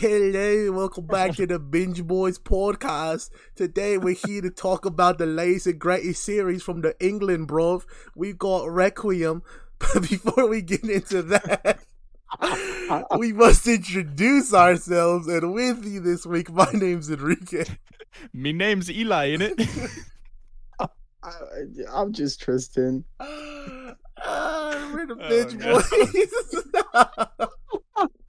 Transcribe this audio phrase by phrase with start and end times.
[0.00, 3.28] hello, welcome back to the Binge Boys podcast.
[3.54, 7.82] Today we're here to talk about the latest and greatest series from the England, bro.
[8.16, 9.42] We've got Requiem,
[9.78, 11.80] but before we get into that,
[13.18, 15.26] we must introduce ourselves.
[15.28, 17.66] And with you this week, my name's Enrique.
[18.32, 19.60] Me name's Eli, in it.
[21.92, 23.04] I'm just Tristan.
[23.20, 25.74] Ah, we're the Oh, Binge no.
[27.44, 27.52] Boys.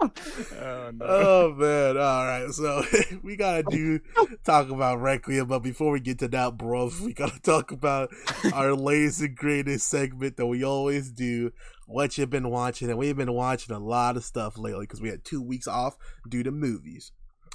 [0.01, 1.05] Oh no.
[1.05, 1.97] Oh man!
[1.97, 2.83] All right, so
[3.23, 3.99] we gotta do
[4.43, 8.09] talk about Requiem, but before we get to that, bro, we gotta talk about
[8.53, 11.51] our latest and greatest segment that we always do.
[11.87, 15.09] What you've been watching, and we've been watching a lot of stuff lately because we
[15.09, 15.97] had two weeks off
[16.29, 17.11] due to movies.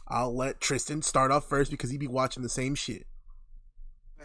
[0.09, 3.07] I'll let Tristan start off first because he'd be watching the same shit.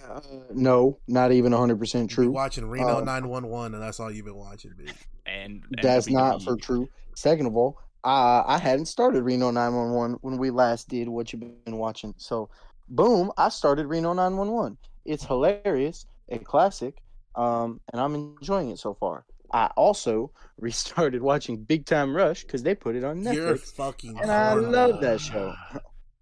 [0.10, 0.20] Uh,
[0.54, 2.32] no, not even 100% You be true.
[2.32, 4.94] watching Reno Um, 911, and that's all you've been watching, bitch.
[5.26, 6.12] and, and That's WWE.
[6.14, 6.90] not for true.
[7.16, 11.42] Second of all, uh, I hadn't started Reno 911 when we last did what you've
[11.42, 12.14] been watching.
[12.18, 12.50] So,
[12.90, 14.78] boom, I started Reno 911.
[15.06, 16.98] It's hilarious, a classic,
[17.36, 19.26] um, and I'm enjoying it so far.
[19.54, 23.74] I also restarted watching Big Time Rush because they put it on You're Netflix.
[23.74, 24.18] fucking.
[24.22, 25.54] And I love that show.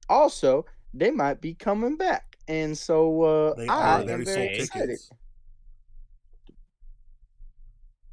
[0.09, 4.87] Also, they might be coming back, and so uh, They I am very excited.
[4.87, 5.09] tickets.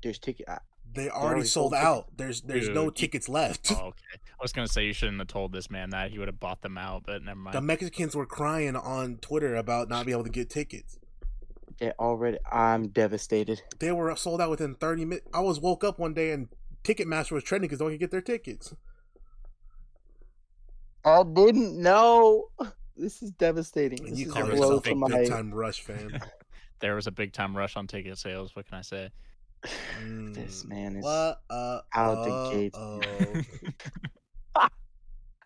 [0.02, 0.48] There's ticket.
[0.48, 0.58] I,
[0.96, 2.06] They already already sold sold out.
[2.16, 3.70] There's there's no Dude, you- tickets left.
[3.72, 4.02] Oh, okay.
[4.14, 6.62] I was gonna say you shouldn't have told this man that he would have bought
[6.62, 7.54] them out, but never mind.
[7.54, 10.98] The Mexicans were crying on Twitter about not being able to get tickets.
[11.78, 12.38] they already.
[12.50, 13.62] I'm devastated.
[13.78, 15.28] They were sold out within 30 minutes.
[15.32, 16.48] I was woke up one day and
[16.84, 18.74] Ticketmaster was trending because no one could get their tickets.
[21.04, 22.48] I didn't know.
[22.96, 24.04] This is devastating.
[24.04, 25.08] This you is call a there was blow yourself to a my.
[25.08, 26.20] big time rush fan.
[26.80, 28.56] there was a big time rush on ticket sales.
[28.56, 29.10] What can I say?
[30.34, 30.68] This Mm.
[30.68, 31.40] man is What?
[31.50, 32.78] Uh, out the uh, gates.
[32.78, 33.34] oh.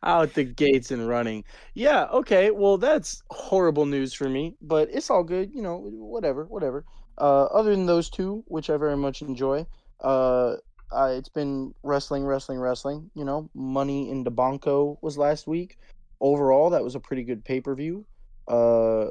[0.03, 1.45] out the gates and running.
[1.75, 2.05] Yeah.
[2.13, 2.51] Okay.
[2.51, 5.51] Well, that's horrible news for me, but it's all good.
[5.55, 6.85] You know, whatever, whatever.
[7.19, 9.67] Uh, other than those two, which I very much enjoy,
[10.03, 10.55] uh,
[10.91, 13.11] uh, it's been wrestling, wrestling, wrestling.
[13.15, 15.77] You know, Money in the Bonko was last week.
[16.21, 18.07] Overall, that was a pretty good pay per view.
[18.49, 19.09] Uh,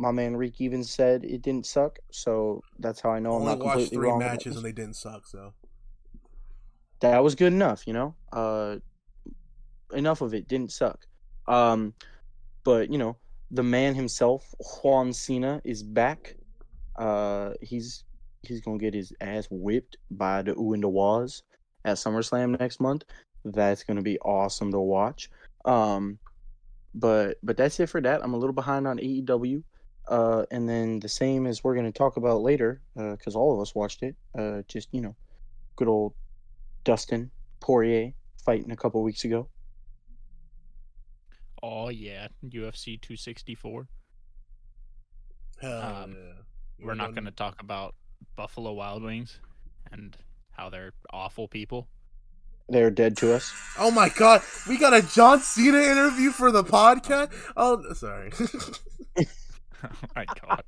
[0.00, 3.54] my man Reek even said it didn't suck, so that's how I know I'm Only
[3.56, 4.22] not watched completely three wrong.
[4.22, 5.52] about matches and they didn't suck, so.
[7.00, 8.14] that was good enough, you know.
[8.32, 8.76] Uh,
[9.92, 11.06] enough of it didn't suck.
[11.46, 11.94] Um,
[12.64, 13.16] but you know,
[13.50, 16.36] the man himself, Juan Cena, is back.
[16.96, 18.04] Uh, he's
[18.42, 21.42] he's gonna get his ass whipped by the Ooh and the Waz
[21.84, 23.04] at SummerSlam next month.
[23.44, 25.30] That's gonna be awesome to watch.
[25.64, 26.18] Um,
[26.94, 28.22] but but that's it for that.
[28.22, 29.62] I'm a little behind on AEW.
[30.10, 33.76] Uh, and then the same as we're gonna talk about later, because all of us
[33.76, 34.16] watched it.
[34.36, 35.14] Uh, just you know,
[35.76, 36.14] good old
[36.82, 38.12] Dustin Poirier
[38.44, 39.48] fighting a couple weeks ago.
[41.62, 43.86] oh yeah, UFC 264.
[45.62, 46.06] Um, yeah.
[46.82, 47.94] We're not gonna talk about
[48.34, 49.38] Buffalo Wild Wings
[49.92, 50.16] and
[50.50, 51.86] how they're awful people.
[52.68, 53.52] They're dead to us.
[53.78, 57.30] Oh my god, we got a John Cena interview for the podcast?
[57.56, 58.32] Oh, sorry.
[59.84, 60.62] oh my god.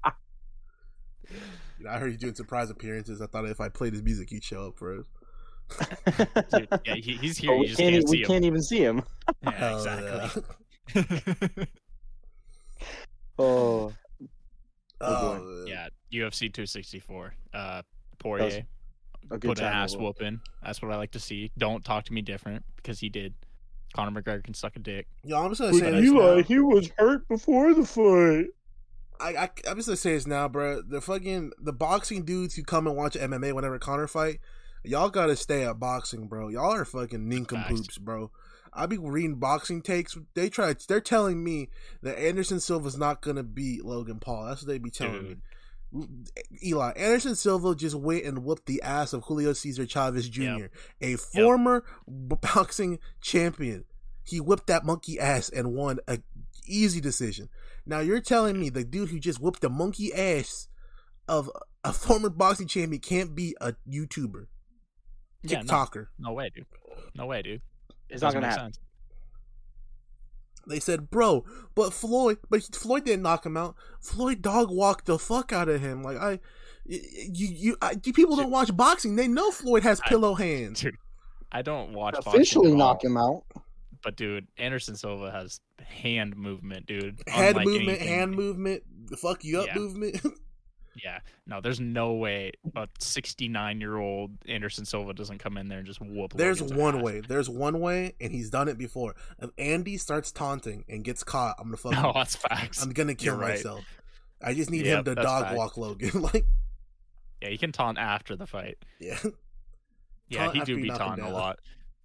[1.89, 3.21] I heard you doing surprise appearances.
[3.21, 5.07] I thought if I played his music, you'd show up for us.
[6.53, 7.51] Dude, yeah, he, he's here.
[7.51, 8.27] But You we just can't, can't, see we him.
[8.27, 9.03] can't even see him.
[9.43, 11.67] Yeah, Hell exactly.
[13.39, 13.93] Oh,
[15.01, 17.35] Oh, yeah, UFC 264.
[17.55, 17.83] Uh,
[18.19, 18.67] Poirier
[19.31, 20.41] a good put an ass whooping.
[20.63, 21.51] That's what I like to see.
[21.59, 23.35] Don't talk to me different because he did.
[23.95, 25.07] Conor McGregor can suck a dick.
[25.25, 26.43] Yeah, I'm just gonna say this Eli, now.
[26.43, 28.47] he was hurt before the fight.
[29.21, 30.83] I, I, I'm just gonna say this now, bro.
[30.83, 34.41] The fucking the boxing dudes who come and watch MMA whenever Conor fight,
[34.85, 36.49] y'all gotta stay at boxing, bro.
[36.49, 38.31] Y'all are fucking nincompoops, bro.
[38.73, 40.17] I be reading boxing takes.
[40.35, 40.75] They try.
[40.89, 41.69] They're telling me
[42.03, 44.47] that Anderson Silva's not gonna beat Logan Paul.
[44.47, 45.37] That's what they be telling me.
[46.65, 50.71] Eli Anderson Silva just went and whooped the ass of Julio Cesar Chavez Jr., Yep.
[51.03, 53.85] a former b- boxing champion.
[54.25, 56.21] He whipped that monkey ass and won a
[56.67, 57.51] easy decision.
[57.87, 60.69] Now you're telling me the dude who just whooped the monkey ass
[61.29, 61.51] of
[61.85, 64.47] a former boxing champion can't be a YouTuber,
[65.43, 66.07] Yeah, no, TikToker?
[66.19, 66.67] no way, dude.
[67.15, 67.61] No way, dude.
[68.09, 68.73] It's Doesn't gonna happen.
[68.75, 68.79] sense.
[70.67, 71.45] They said, bro,
[71.75, 73.75] but Floyd, but Floyd didn't knock him out.
[74.01, 76.03] Floyd dog walked the fuck out of him.
[76.05, 76.39] Like I,
[76.87, 77.01] you,
[77.49, 79.17] you, I, you people don't watch boxing.
[79.17, 80.81] They know Floyd has I- pillow hands.
[80.83, 80.95] Dude,
[81.51, 83.43] I don't watch boxing Officially at knock him out.
[84.03, 87.21] But dude, Anderson Silva has hand movement, dude.
[87.27, 88.09] Head unlike movement, anything.
[88.09, 89.75] hand movement, the fuck you up Yeah.
[89.77, 90.21] movement.
[91.03, 95.79] Yeah, no, there's no way a 69 year old Anderson Silva doesn't come in there
[95.79, 96.35] and just whoop.
[96.35, 97.03] There's Logan's one ass.
[97.03, 97.21] way.
[97.27, 99.15] There's one way, and he's done it before.
[99.39, 101.95] If Andy starts taunting and gets caught, I'm gonna fuck.
[101.97, 102.83] Oh, no, that's facts.
[102.83, 103.55] I'm gonna kill You're right.
[103.55, 103.83] myself.
[104.43, 105.57] I just need Yep, him to dog facts.
[105.57, 106.11] walk Logan.
[106.21, 106.45] like,
[107.41, 108.77] Yeah, you can taunt after the fight.
[109.01, 109.19] yeah.
[110.29, 111.59] Yeah, he do be taunting a lot.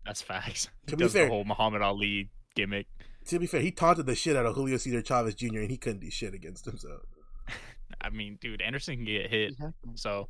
[0.07, 0.69] That's facts.
[0.85, 2.87] He To be does fair- the whole Muhammad Ali gimmick.
[3.25, 5.59] To be fair, he taunted the shit out of Julio Cesar Chavez Jr.
[5.59, 6.77] and he couldn't do shit against him.
[6.77, 7.01] So,
[8.01, 9.53] I mean, dude, Anderson can get hit.
[9.95, 10.29] So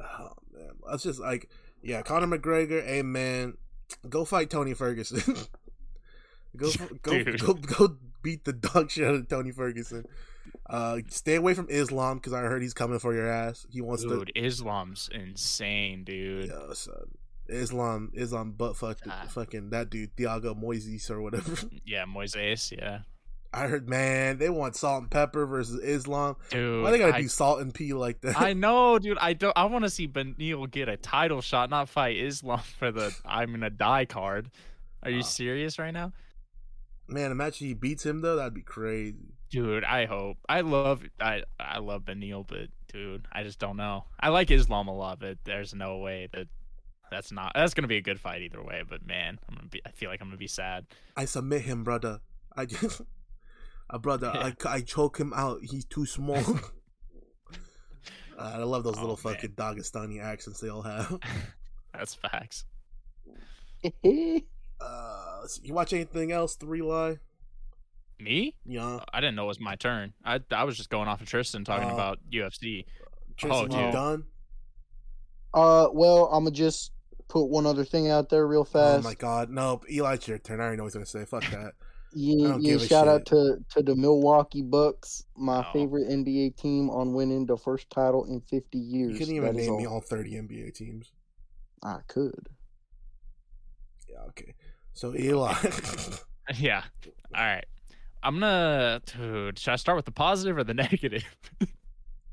[0.00, 1.48] oh man, that's just like,
[1.82, 3.54] yeah, Conor McGregor, hey man,
[4.08, 5.20] go fight Tony Ferguson.
[6.56, 6.70] go,
[7.02, 7.40] go, Dude.
[7.40, 10.04] go, go, beat the dog shit out of Tony Ferguson.
[10.68, 13.66] Uh, stay away from Islam because I heard he's coming for your ass.
[13.70, 16.48] He wants to dude, Islam's insane, dude.
[16.48, 16.94] Yeah, son.
[17.48, 19.26] Islam, Islam, butt fuck, Ah.
[19.28, 21.56] fucking that dude, Thiago Moises or whatever.
[21.84, 23.00] Yeah, Moises, yeah.
[23.52, 26.36] I heard, man, they want salt and pepper versus Islam.
[26.50, 28.38] Dude, Why they gotta I, do salt and pee like that?
[28.38, 29.16] I know, dude.
[29.18, 29.56] I don't.
[29.56, 33.50] I want to see Beneil get a title shot, not fight Islam for the "I'm
[33.52, 34.50] gonna die" card.
[35.02, 35.22] Are you Wow.
[35.22, 36.12] serious right now,
[37.08, 38.36] man, imagine he beats him though.
[38.36, 39.16] That'd be crazy.
[39.50, 39.82] dude?
[39.84, 40.36] I hope.
[40.46, 41.02] I love.
[41.18, 44.04] I I love Beneil, but dude, I just don't know.
[44.20, 46.48] I like Islam a lot, but there's no way that
[47.10, 47.52] that's not.
[47.54, 48.82] That's gonna be a good fight either way.
[48.88, 49.80] But man, I'm gonna be.
[49.86, 50.86] I feel like I'm gonna be sad.
[51.16, 52.20] I submit him, brother.
[52.56, 53.00] I just,
[53.90, 55.60] uh, brother, I, I choke him out.
[55.62, 56.42] He's too small.
[58.40, 59.34] Uh, I love those Oh, little man.
[59.34, 61.18] fucking Dagestani accents they all have.
[61.92, 62.66] That's facts.
[63.84, 66.54] Uh, let's you watch anything else?
[66.54, 67.16] Three lie.
[68.20, 68.54] Me?
[68.64, 70.12] Yeah, I didn't know it was my turn.
[70.24, 71.94] I I was just going off of Tristan talking Oh.
[71.94, 72.84] about UFC.
[73.36, 73.92] Tristan, you dude.
[73.92, 74.24] done?
[75.54, 76.92] Uh, well, I'm gonna just
[77.28, 79.04] put one other thing out there real fast.
[79.04, 80.60] Oh my god, no, Eli, it's your turn.
[80.60, 81.24] I already know what he's gonna say.
[81.24, 81.74] Fuck that.
[82.14, 82.58] Yeah, yeah.
[82.58, 85.72] give a Shout out to to the Milwaukee Bucks, my Oh.
[85.72, 89.12] favorite NBA team, on winning the first title in 50 years.
[89.12, 89.94] You couldn't even That is name me all.
[89.96, 91.12] all 30 NBA teams.
[91.82, 92.48] I could.
[94.08, 94.54] Yeah, okay.
[94.94, 95.54] So Eli,
[96.58, 96.82] Yeah.
[97.36, 97.64] All right.
[98.22, 99.58] I'm gonna, dude.
[99.58, 101.24] Should I start with the positive or the negative?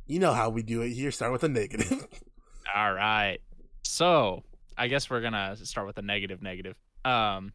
[0.07, 1.11] you know how we do it here.
[1.11, 2.07] Start with a negative.
[2.73, 3.39] All right.
[3.83, 4.43] So
[4.77, 6.41] I guess we're gonna start with a negative.
[6.41, 6.75] Negative.
[7.03, 7.53] Um.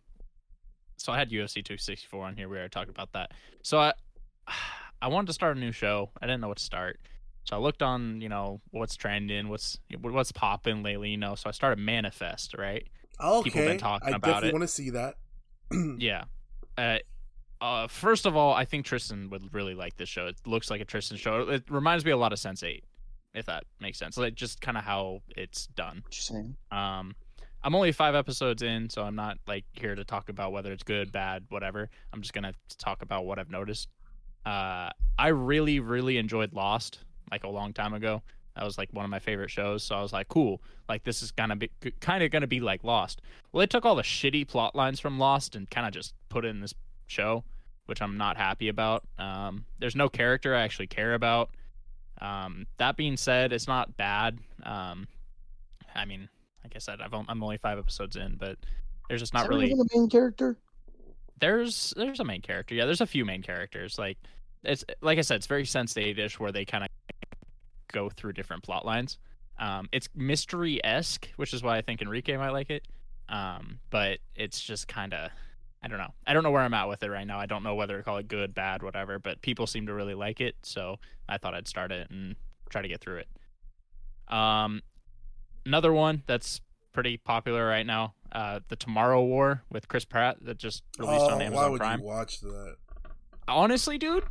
[0.97, 2.49] So I had UFC 264 on here.
[2.49, 3.33] We already talked about that.
[3.63, 3.95] So I,
[5.03, 6.11] I wanted to start a new show.
[6.21, 7.01] I didn't know what to start.
[7.45, 11.35] So I looked on, you know, what's trending, what's what's popping lately, you know.
[11.37, 12.87] So I started Manifest, right?
[13.23, 14.15] okay, People been talking about it.
[14.15, 14.53] I about definitely it.
[14.53, 15.15] want to see that.
[15.99, 16.25] Yeah.
[16.77, 16.99] Uh,
[17.61, 20.27] uh, first of all, I think Tristan would really like this show.
[20.27, 21.49] It looks like a Tristan show.
[21.49, 22.83] It reminds me a lot of Sense8,
[23.35, 24.17] if that makes sense.
[24.17, 26.03] Like just kind of how it's done.
[26.71, 27.15] Um,
[27.63, 30.83] I'm only five episodes in, so I'm not like here to talk about whether it's
[30.83, 31.91] good, bad, whatever.
[32.13, 33.89] I'm just gonna talk about what I've noticed.
[34.47, 37.01] Uh, I really, really enjoyed Lost
[37.31, 38.23] like a long time ago.
[38.57, 39.83] That was like one of my favorite shows.
[39.85, 40.63] So I was like, cool.
[40.89, 43.21] Like this is gonna be kind of gonna be like Lost.
[43.53, 46.45] Well, they took all the shitty plot lines from Lost and kind of just put
[46.47, 46.75] it in this
[47.07, 47.45] show,
[47.87, 49.05] which I'm not happy about.
[49.19, 51.51] Um, there's no character I actually care about.
[52.21, 54.39] Um, that being said, it's not bad.
[54.65, 55.09] Um,
[55.95, 56.29] I mean,
[56.63, 58.59] like I said, I've on- I'm only five episodes in, but
[59.09, 60.57] there's just not really a main character?
[61.41, 62.75] there's there's a main character.
[62.75, 63.99] Yeah, there's a few main characters.
[63.99, 64.19] Like
[64.63, 66.91] it's like I said, it's very Sense ish where they kind of
[67.93, 69.19] go through different plot lines.
[69.59, 72.87] Um, it's mystery esque, which is why I think Enrique might like it.
[73.29, 75.31] Um, but it's just kind of
[75.83, 76.13] I don't know.
[76.27, 77.39] I don't know where I'm at with it right now.
[77.39, 79.19] I don't know whether to call it good, bad, whatever.
[79.19, 80.97] But people seem to really like it, so
[81.29, 82.37] I thought I'd start it and
[82.69, 83.29] try to get through it.
[84.35, 84.83] Um,
[85.67, 86.61] another one that's
[86.93, 91.33] pretty popular right now, uh, the Tomorrow War with Chris Pratt that just released on
[91.33, 92.77] Oh, why Amazon would Prime you watch that?
[93.49, 94.25] honestly, dude,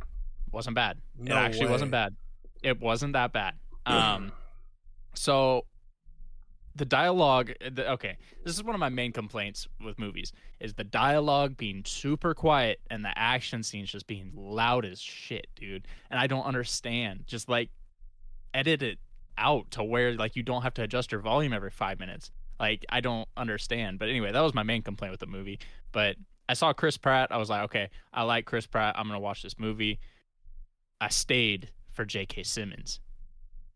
[0.52, 0.98] wasn't bad.
[1.18, 1.72] No it actually way.
[1.72, 2.14] wasn't bad.
[2.62, 3.54] It wasn't that bad.
[3.86, 4.30] Um,
[5.14, 5.64] so
[6.74, 7.52] the dialogue.
[7.72, 11.84] The, okay, this is one of my main complaints with movies: is the dialogue being
[11.84, 15.86] super quiet and the action scenes just being loud as shit, dude.
[16.10, 17.24] And I don't understand.
[17.26, 17.70] Just like
[18.54, 18.98] edit it
[19.38, 22.30] out to where like you don't have to adjust your volume every five minutes.
[22.58, 23.98] Like I don't understand.
[23.98, 25.58] But anyway, that was my main complaint with the movie.
[25.92, 26.16] But
[26.48, 27.32] I saw Chris Pratt.
[27.32, 28.94] I was like, okay, I like Chris Pratt.
[28.98, 29.98] I'm gonna watch this movie.
[31.00, 32.42] I stayed for J.K.
[32.42, 33.00] Simmons.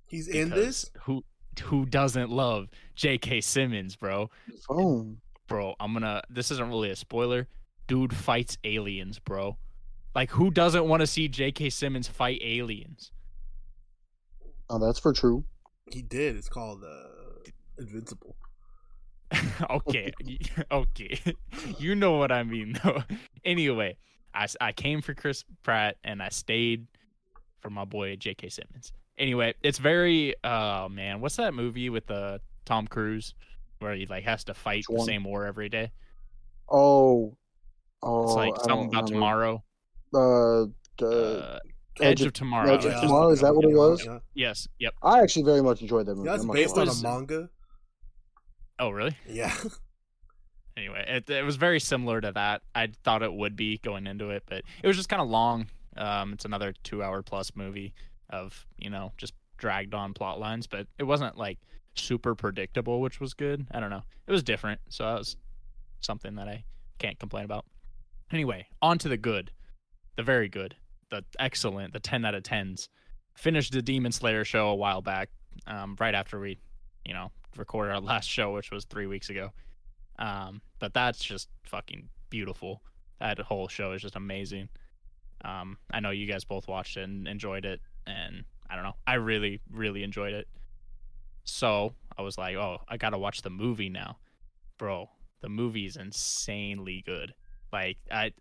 [0.06, 0.90] He's in this.
[1.02, 1.24] Who
[1.60, 3.40] who doesn't love J.K.
[3.40, 4.30] Simmons, bro?
[4.68, 5.18] Phone.
[5.46, 6.22] Bro, I'm gonna.
[6.30, 7.48] This isn't really a spoiler.
[7.86, 9.56] Dude fights aliens, bro.
[10.14, 11.70] Like, who doesn't want to see J.K.
[11.70, 13.10] Simmons fight aliens?
[14.70, 15.44] Oh, that's for true.
[15.92, 16.36] He did.
[16.36, 18.36] It's called uh, Invincible.
[19.70, 20.12] okay,
[20.70, 21.18] okay,
[21.78, 23.02] you know what I mean, though.
[23.44, 23.96] Anyway,
[24.34, 26.86] I, I came for Chris Pratt and I stayed
[27.60, 28.48] for my boy J.K.
[28.48, 28.92] Simmons.
[29.18, 33.34] Anyway, it's very oh man, what's that movie with the Tom Cruise
[33.78, 35.90] where he like has to fight the same war every day?
[36.70, 37.36] Oh,
[38.02, 39.62] oh, It's like something about tomorrow.
[40.12, 40.66] Uh, uh,
[41.02, 41.58] Uh,
[42.00, 42.74] Edge Edge of- of Tomorrow.
[42.74, 43.00] Edge of yeah.
[43.02, 44.04] Tomorrow, is that what it was?
[44.04, 44.66] Yeah, Yes.
[44.80, 44.94] Yep.
[45.02, 46.28] I actually very much enjoyed that movie.
[46.28, 47.50] yeah it's based on a manga.
[48.80, 49.16] Oh, really?
[49.28, 49.54] Yeah,
[50.76, 52.62] Anyway, it, it was very similar to that.
[52.74, 55.68] I thought it would be going into it, but it was just kind of long.
[55.96, 57.94] Um, it's another two-hour plus movie
[58.30, 61.58] of you know just dragged on plot lines, but it wasn't like
[61.94, 63.66] super predictable, which was good.
[63.70, 64.02] I don't know.
[64.26, 65.36] It was different, so that was
[66.00, 66.64] something that I
[66.98, 67.64] can't complain about.
[68.32, 69.50] Anyway, on to the good,
[70.16, 70.76] the very good,
[71.10, 72.88] the excellent, the ten out of tens.
[73.36, 75.28] Finished the Demon Slayer show a while back,
[75.66, 76.58] um, right after we,
[77.04, 79.50] you know, recorded our last show, which was three weeks ago.
[80.18, 82.82] Um, but that's just fucking beautiful.
[83.20, 84.68] That whole show is just amazing.
[85.44, 88.96] Um, I know you guys both watched it and enjoyed it, and I don't know,
[89.06, 90.48] I really, really enjoyed it.
[91.44, 94.18] So I was like, oh, I gotta watch the movie now,
[94.78, 95.10] bro.
[95.40, 97.34] The movie's insanely good.
[97.72, 98.32] Like I,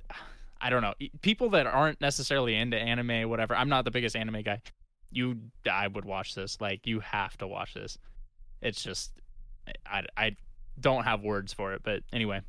[0.61, 0.93] I don't know.
[1.21, 3.55] People that aren't necessarily into anime, whatever.
[3.55, 4.61] I'm not the biggest anime guy.
[5.11, 5.37] You,
[5.69, 6.61] I would watch this.
[6.61, 7.97] Like you have to watch this.
[8.61, 9.11] It's just,
[9.85, 10.35] I, I
[10.79, 11.81] don't have words for it.
[11.83, 12.41] But anyway,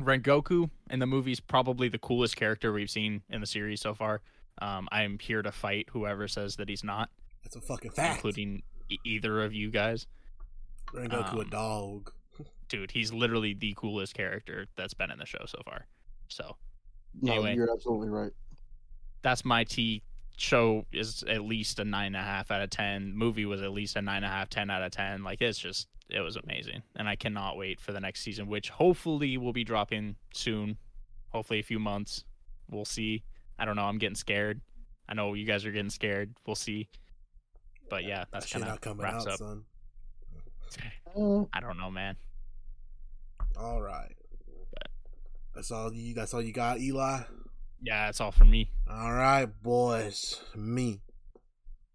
[0.00, 4.22] Rengoku in the movie's probably the coolest character we've seen in the series so far.
[4.60, 7.08] Um, I'm here to fight whoever says that he's not,
[7.42, 8.16] that's a fucking fact.
[8.16, 10.06] including e- either of you guys.
[10.92, 12.12] Rengoku a um, dog.
[12.68, 15.86] Dude, he's literally the coolest character that's been in the show so far.
[16.28, 16.56] So
[17.20, 17.54] No, Anyway.
[17.56, 18.32] you're absolutely right.
[19.22, 20.02] that's my T.
[20.36, 23.14] Show is at least a nine and a half out of ten.
[23.14, 25.22] Movie was at least a nine and a half, ten out of ten.
[25.22, 28.70] Like it's just it was amazing, and I cannot wait for the next season, which
[28.70, 30.78] hopefully will be dropping soon.
[31.28, 32.24] Hopefully, a few months.
[32.70, 33.22] We'll see.
[33.60, 33.84] I don't know.
[33.84, 34.62] I'm getting scared.
[35.06, 36.34] I know you guys are getting scared.
[36.46, 36.88] We'll see.
[37.90, 39.38] But yeah, that's shit kind of wraps out, up.
[39.38, 39.64] son.
[41.14, 42.16] Uh, I don't know, man.
[43.58, 44.14] All right.
[45.54, 46.14] That's all you.
[46.14, 47.20] That's all you got, Eli.
[47.82, 48.70] Yeah, that's all for me.
[48.88, 50.40] All right, boys.
[50.54, 51.00] Me.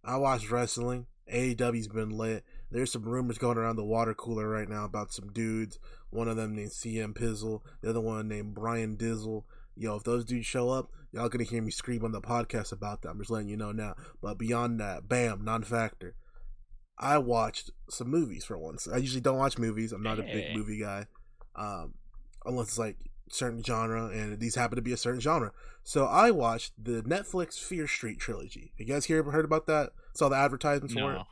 [0.03, 1.07] I watch wrestling.
[1.31, 2.43] AEW's been lit.
[2.69, 5.79] There's some rumors going around the water cooler right now about some dudes.
[6.11, 7.61] One of them named CM Pizzle.
[7.81, 9.43] The other one named Brian Dizzle.
[9.75, 13.01] Yo, if those dudes show up, y'all gonna hear me scream on the podcast about
[13.01, 13.09] that.
[13.09, 13.95] I'm just letting you know now.
[14.21, 16.15] But beyond that, bam, non-factor.
[16.97, 18.87] I watched some movies for once.
[18.87, 19.91] I usually don't watch movies.
[19.91, 21.07] I'm not a big movie guy,
[21.55, 21.95] um,
[22.45, 22.95] unless it's like
[23.29, 25.51] certain genre, and these happen to be a certain genre.
[25.83, 28.71] So I watched the Netflix Fear Street trilogy.
[28.77, 29.91] You guys hear heard about that?
[30.13, 31.15] Saw the advertisements for it.
[31.15, 31.23] No,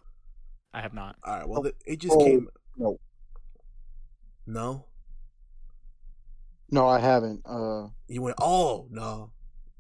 [0.74, 1.16] I have not.
[1.24, 1.48] All right.
[1.48, 2.50] Well, Oh, it just oh, came.
[2.78, 3.00] no.
[4.46, 4.86] No,
[6.74, 7.42] no, I haven't.
[7.46, 8.36] Uh, you went.
[8.42, 9.32] Oh no.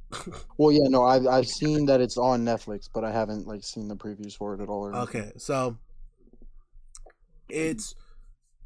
[0.57, 3.87] well, yeah, no, I've I've seen that it's on Netflix, but I haven't like seen
[3.87, 4.85] the previews for it at all.
[4.85, 4.95] Or.
[4.97, 5.75] Okay, so
[7.49, 7.95] it's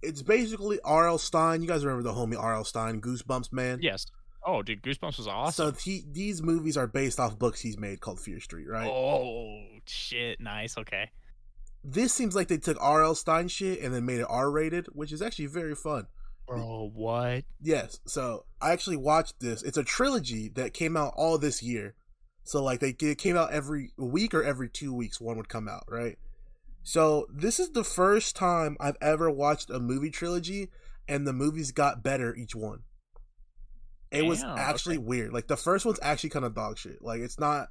[0.02, 1.18] it's basically R.L.
[1.18, 1.62] Stine.
[1.62, 2.66] You guys remember the homie R.L.
[2.66, 3.80] Stine, Goosebumps man?
[3.82, 4.08] Yes.
[4.46, 5.74] Oh, dude, Goosebumps was awesome.
[5.74, 8.90] So he, these movies are based off books he's made called Fear Street, right?
[8.90, 10.42] Oh shit!
[10.42, 10.78] Nice.
[10.78, 11.10] Okay.
[11.82, 13.16] This seems like they took R.L.
[13.16, 16.08] Stine shit and then made it R-rated, which is actually very fun.
[16.48, 17.44] Bro, what?
[17.62, 18.00] Yes.
[18.08, 19.64] So I actually watched this.
[19.64, 21.96] It's a trilogy that came out all this year.
[22.44, 25.68] So like they it came out every week or every two weeks one would come
[25.68, 26.18] out, right?
[26.84, 30.70] So this is the first time I've ever watched a movie trilogy
[31.08, 32.84] and the movies got better each one.
[34.10, 35.06] It was actually okay.
[35.06, 35.34] weird.
[35.34, 37.02] Like the first one's actually kind of dog shit.
[37.02, 37.68] Like it's not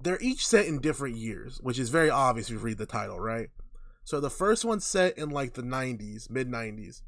[0.00, 3.18] they're each set in different years, which is very obvious if you read the title,
[3.18, 3.48] right?
[4.04, 7.02] So the first one's set in like the 90s, mid 90s.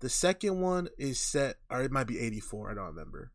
[0.00, 3.32] The second one is set, or it might be 84, I don't remember.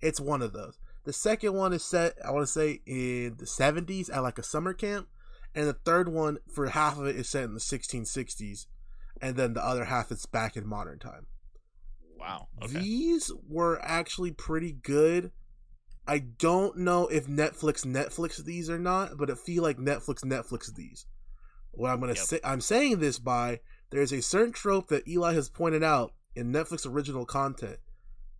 [0.00, 0.78] It's one of those.
[1.04, 4.42] The second one is set, I want to say, in the 70s at like a
[4.42, 5.08] summer camp.
[5.54, 8.66] And the third one, for half of it, is set in the 1660s.
[9.22, 11.26] And then the other half is back in modern time.
[12.18, 12.48] Wow.
[12.62, 12.78] Okay.
[12.78, 15.32] These were actually pretty good.
[16.06, 20.72] I don't know if Netflix Netflix these or not, but I feel like Netflix Netflix
[20.74, 21.06] these.
[21.72, 22.24] What I'm gonna Yep.
[22.24, 23.60] say, I'm saying this by
[23.90, 27.78] there's a certain trope that Eli has pointed out in Netflix original content.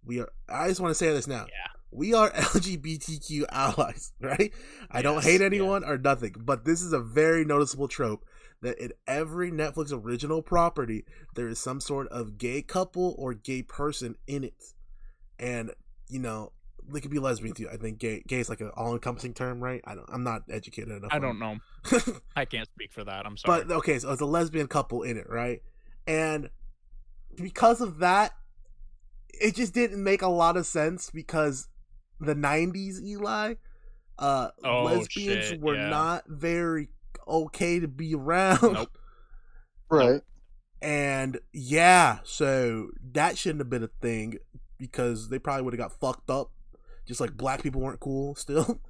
[0.05, 0.29] We are.
[0.49, 1.47] I just want to say this now.
[1.49, 1.73] Yeah.
[1.91, 4.53] We are LGBTQ allies, right?
[4.91, 8.25] I don't hate anyone or nothing, but this is a very noticeable trope
[8.63, 13.63] that in every Netflix original property there is some sort of gay couple or gay
[13.63, 14.75] person in it,
[15.39, 15.73] and
[16.09, 16.53] you know
[16.93, 17.69] they could be lesbian too.
[17.73, 19.81] I think gay gay is like an all encompassing term, right?
[19.85, 20.09] I don't.
[20.13, 21.11] I'm not educated enough.
[21.13, 21.57] I don't know.
[22.37, 23.27] I can't speak for that.
[23.27, 23.65] I'm sorry.
[23.65, 25.61] But okay, so it's a lesbian couple in it, right?
[26.07, 26.51] And
[27.37, 28.33] because of that,
[29.29, 31.69] it just didn't make a lot of sense because
[32.21, 33.55] the '90s Eli,
[34.19, 35.89] Uh, Oh, lesbians shit, were yeah.
[35.89, 36.89] not very
[37.29, 38.63] okay to be around.
[38.63, 38.97] Nope.
[39.91, 40.21] Right.
[40.83, 44.39] And yeah, so that shouldn't have been a thing
[44.79, 46.51] because they probably would have got fucked up,
[47.07, 48.81] just like black people weren't cool still.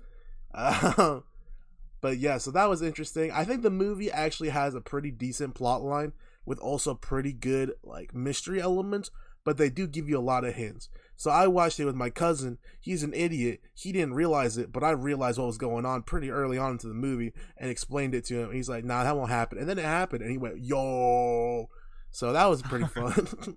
[0.55, 1.21] Uh,
[2.01, 3.31] but yeah, so that was interesting.
[3.31, 6.13] I think the movie actually has a pretty decent plot line
[6.45, 9.11] with also pretty good like mystery elements,
[9.45, 10.89] but they do give you a lot of hints.
[11.17, 12.59] So I watched it with my cousin.
[12.79, 13.61] He's an idiot.
[13.75, 16.89] He didn't realize it, but I realized what was going on pretty early on into
[16.89, 18.53] the movie and explained it to him.
[18.53, 21.69] He's like, "Nah, that won't happen." And then it happened, and he went, "Yo!"
[22.11, 23.29] So that was pretty fun.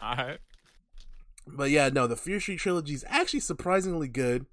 [0.00, 0.38] All right.
[1.46, 4.46] But yeah, no, the Fear Street trilogy is actually surprisingly good.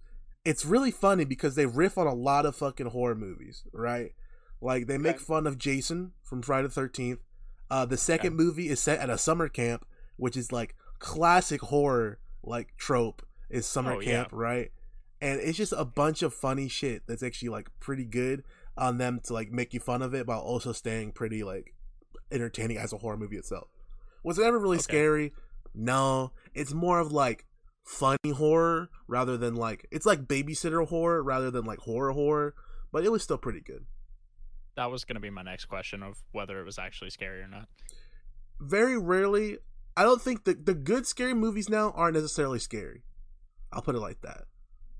[0.45, 4.13] It's really funny because they riff on a lot of fucking horror movies, right?
[4.61, 7.19] Like they make fun of Jason from Friday the Thirteenth.
[7.71, 9.85] Uh, the second movie is set at a summer camp,
[10.17, 14.11] which is like classic horror like trope is summer Oh, yeah.
[14.23, 14.71] camp, right?
[15.21, 18.43] And it's just a bunch of funny shit that's actually like pretty good
[18.77, 21.73] on them to like make you fun of it while also staying pretty like
[22.31, 23.67] entertaining as a horror movie itself.
[24.23, 24.83] Was it ever really Okay.
[24.83, 25.33] scary?
[25.73, 26.31] No.
[26.53, 27.45] It's more of like
[27.83, 32.55] funny horror rather than like it's like babysitter horror rather than like horror horror,
[32.91, 33.85] but it was still pretty good.
[34.75, 37.67] That was gonna be my next question of whether it was actually scary or not.
[38.59, 39.57] Very rarely
[39.95, 43.03] I don't think the the good scary movies now aren't necessarily scary.
[43.71, 44.45] I'll put it like that.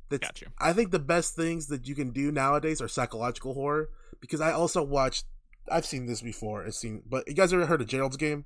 [0.10, 0.48] That's, Got you.
[0.60, 3.90] I think the best things that you can do nowadays are psychological horror
[4.20, 5.26] because I also watched
[5.72, 6.66] I've seen this before.
[6.66, 8.46] I've seen but you guys ever heard of Gerald's game?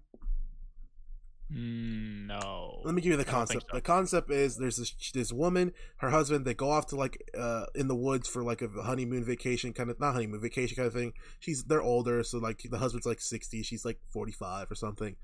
[1.53, 2.81] Mm, no.
[2.83, 3.71] Let me give you the I don't think concept.
[3.71, 3.77] so.
[3.77, 7.65] The concept is there's this this woman, her husband, they go off to like uh
[7.75, 10.93] in the woods for like a honeymoon vacation kind of not honeymoon vacation kind of
[10.93, 11.13] thing.
[11.39, 15.15] She's they're older, so like the husband's like 60, she's like 45 or something.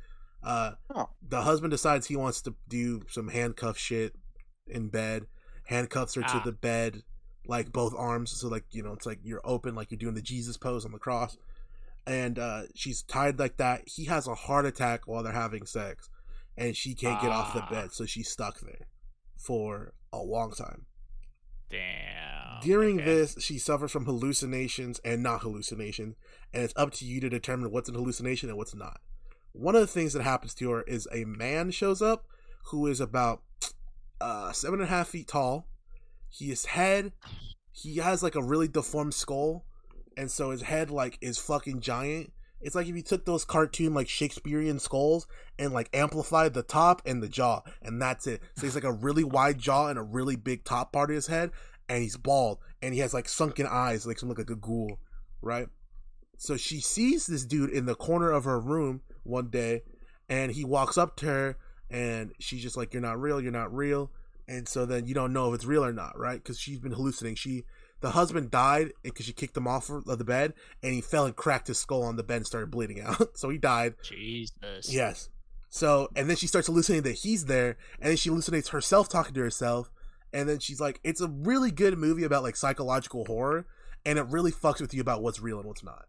[0.41, 1.09] Uh Oh.
[1.27, 4.15] the husband decides he wants to do some handcuff shit
[4.67, 5.27] in bed.
[5.67, 6.41] Handcuffs her to Ah.
[6.45, 7.03] the bed
[7.45, 10.21] like both arms so like you know it's like you're open like you're doing the
[10.21, 11.37] Jesus pose on the cross.
[12.07, 13.81] And uh she's tied like that.
[13.87, 16.09] He has a heart attack while they're having sex
[16.57, 17.69] and she can't get off the Ah.
[17.69, 18.87] bed, so she's stuck there
[19.37, 20.85] for a long time.
[21.69, 22.61] Damn.
[22.61, 23.05] During okay.
[23.05, 26.15] this, she suffers from hallucinations and not hallucinations,
[26.53, 29.01] and it's up to you to determine what's an hallucination and what's not.
[29.53, 32.25] One of the things that happens to her is a man shows up
[32.65, 33.43] who is about
[34.21, 35.67] uh, seven and a half feet tall.
[36.31, 37.11] His head,
[37.71, 39.65] he has like a really deformed skull,
[40.15, 42.31] and so his head like is fucking giant.
[42.63, 45.27] It's like if you took those cartoon like Shakespearean skulls
[45.59, 48.41] and like amplified the top and the jaw, and that's it.
[48.55, 51.27] So he's like a really wide jaw and a really big top part of his
[51.27, 51.51] head,
[51.89, 54.99] and he's bald, and he has like sunken eyes, like some look like a ghoul,
[55.41, 55.67] right?
[56.37, 59.83] So she sees this dude in the corner of her room one day,
[60.29, 61.57] and he walks up to her,
[61.89, 63.39] and she's just like, "You're not real.
[63.39, 64.11] You're not real."
[64.47, 66.41] And so then you don't know if it's real or not, right?
[66.41, 67.35] Because she's been hallucinating.
[67.35, 67.63] She,
[68.03, 71.33] the husband died because she kicked him off of the bed, and he fell and
[71.35, 73.29] cracked his skull on the bed and started bleeding out.
[73.37, 73.95] so he died.
[74.03, 74.93] Jesus.
[74.93, 75.29] Yes.
[75.69, 79.33] So, and then she starts hallucinating that he's there, and then she hallucinates herself talking
[79.35, 79.89] to herself,
[80.33, 83.65] and then she's like, it's a really good movie about like psychological horror,
[84.05, 86.05] and it really fucks with you about what's real and what's not.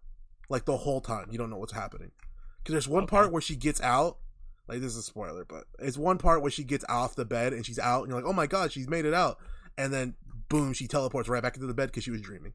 [0.48, 2.10] Like the whole time, you don't know what's happening.
[2.58, 3.10] Because there's one Okay.
[3.10, 4.18] part where she gets out,
[4.66, 7.52] like this is a spoiler, but it's one part where she gets off the bed
[7.52, 9.38] and she's out, and you're like, oh my god, she's made it out,
[9.78, 10.14] and then
[10.48, 12.52] boom, she teleports right back into the bed because she was dreaming.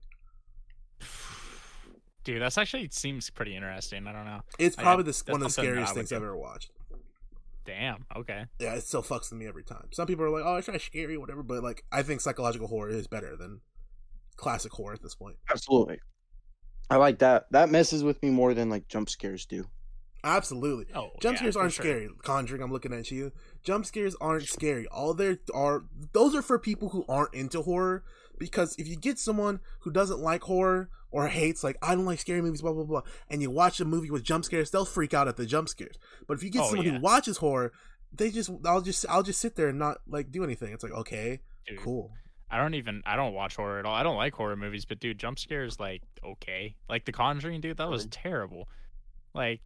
[2.24, 4.06] Dude, that's actually seems pretty interesting.
[4.08, 4.42] I don't know.
[4.60, 6.16] It's I- probably the, one of the something that I scariest things do.
[6.16, 6.72] I've ever watched.
[7.66, 8.06] Damn.
[8.16, 8.46] Okay.
[8.60, 9.88] yeah, it still fucks with me every time.
[9.92, 12.90] Some people are like, "Oh, it's not scary, whatever," but like, I think psychological horror
[12.90, 13.62] is better than
[14.38, 15.36] classic horror at this point.
[15.52, 16.00] Absolutely.
[16.90, 17.46] I like that.
[17.52, 19.66] That messes with me more than like jump scares do.
[20.24, 21.84] Absolutely, Oh, jump yeah, scares aren't sure.
[21.86, 22.10] scary.
[22.24, 23.32] Conjuring, I'm looking at you.
[23.64, 24.86] Jump scares aren't scary.
[24.88, 28.04] All there are, those are for people who aren't into horror.
[28.38, 32.20] Because if you get someone who doesn't like horror or hates, like I don't like
[32.20, 35.14] scary movies, blah blah blah, and you watch a movie with jump scares, they'll freak
[35.14, 35.98] out at the jump scares.
[36.26, 36.94] But if you get Oh, someone yeah.
[36.94, 37.74] who watches horror,
[38.14, 40.72] they just, I'll just, I'll just sit there and not like do anything.
[40.72, 42.12] It's like okay, Dude, cool.
[42.50, 43.02] I don't even.
[43.06, 43.94] I don't watch horror at all.
[43.94, 46.78] I don't like horror movies, but dude, jump scares like okay.
[46.88, 48.70] Like The Conjuring, dude, that was terrible.
[49.36, 49.60] Like,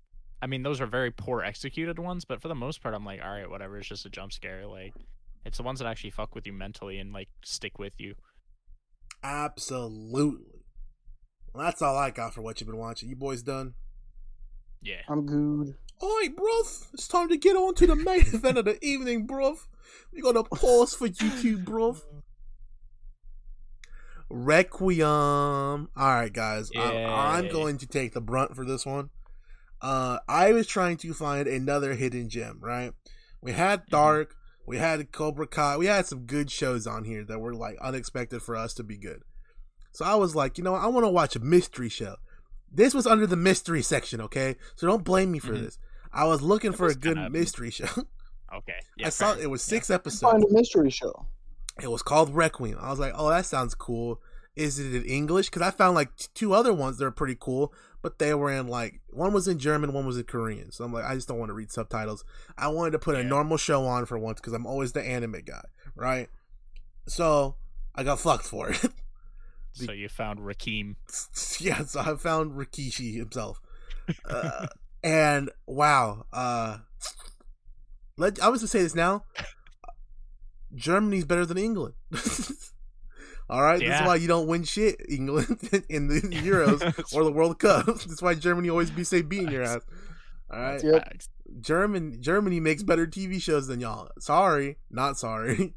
[0.44, 3.22] I mean, those are very poor executed ones, but for the most part, I'm like,
[3.24, 3.78] all right, whatever.
[3.78, 4.68] It's just a jump scare.
[4.68, 4.94] Like,
[5.46, 8.16] it's the ones that actually fuck with you mentally and like stick with you.
[9.24, 10.66] Absolutely.
[11.54, 13.08] Well, that's all I got for what you've been watching.
[13.08, 13.76] You boys done?
[14.82, 15.00] Yeah.
[15.08, 15.76] I'm good.
[16.02, 16.88] Alright, bruv.
[16.94, 19.60] It's time to get on to the main event of the evening, bruv.
[20.12, 22.02] We got to pause for YouTube, bruv.
[24.30, 25.88] Requiem.
[25.98, 26.70] Alright, guys.
[26.76, 29.10] I'm, I'm going to take the brunt for this one.
[29.84, 32.94] Uh, I was trying to find another hidden gem, right?
[33.42, 34.34] We had Dark.
[34.66, 35.76] We had Cobra Kai.
[35.78, 38.98] We had some good shows on here that were like unexpected for us to be
[38.98, 39.24] good.
[39.92, 40.74] So I was like, you know.
[40.76, 42.16] I want to watch a mystery show.
[42.72, 44.56] This was under the mystery section, okay?
[44.76, 45.64] So don't blame me for Mhm.
[45.64, 45.78] this.
[46.14, 47.86] I was looking It for a good kinda- mystery show.
[48.56, 48.80] Okay.
[48.98, 49.78] Yeah, I saw it was Yeah.
[49.78, 50.46] six Find episodes.
[50.46, 51.26] a mystery show.
[51.82, 52.78] It was called Requiem.
[52.80, 54.22] I was like, oh, that sounds cool.
[54.56, 55.48] Is it in English?
[55.50, 58.52] Because I found like t- two other ones that are pretty cool, but they were
[58.52, 60.72] in like one was in German, one was in Korean.
[60.72, 62.24] So I'm like, I just don't want to read subtitles.
[62.56, 65.42] I wanted to put a normal show on for once because I'm always the anime
[65.46, 65.64] guy,
[65.96, 66.30] right?
[67.08, 67.56] So
[67.96, 68.86] I got fucked for it.
[69.76, 70.98] So you found Rakim.
[71.60, 73.60] yeah, so I found Rikishi himself.
[74.24, 74.68] Uh,
[75.04, 76.78] and wow, uh
[78.16, 79.24] let I was to say this now.
[80.76, 81.96] Germany's better than England.
[83.50, 86.82] All right, this is why you don't win shit, England, in the Euros
[87.16, 87.86] or the World Cup.
[87.88, 89.82] That's why Germany always be say beating your ass.
[90.52, 91.14] All right, Yep.
[91.62, 94.10] German Germany makes better TV shows than y'all.
[94.20, 95.74] Sorry, not sorry.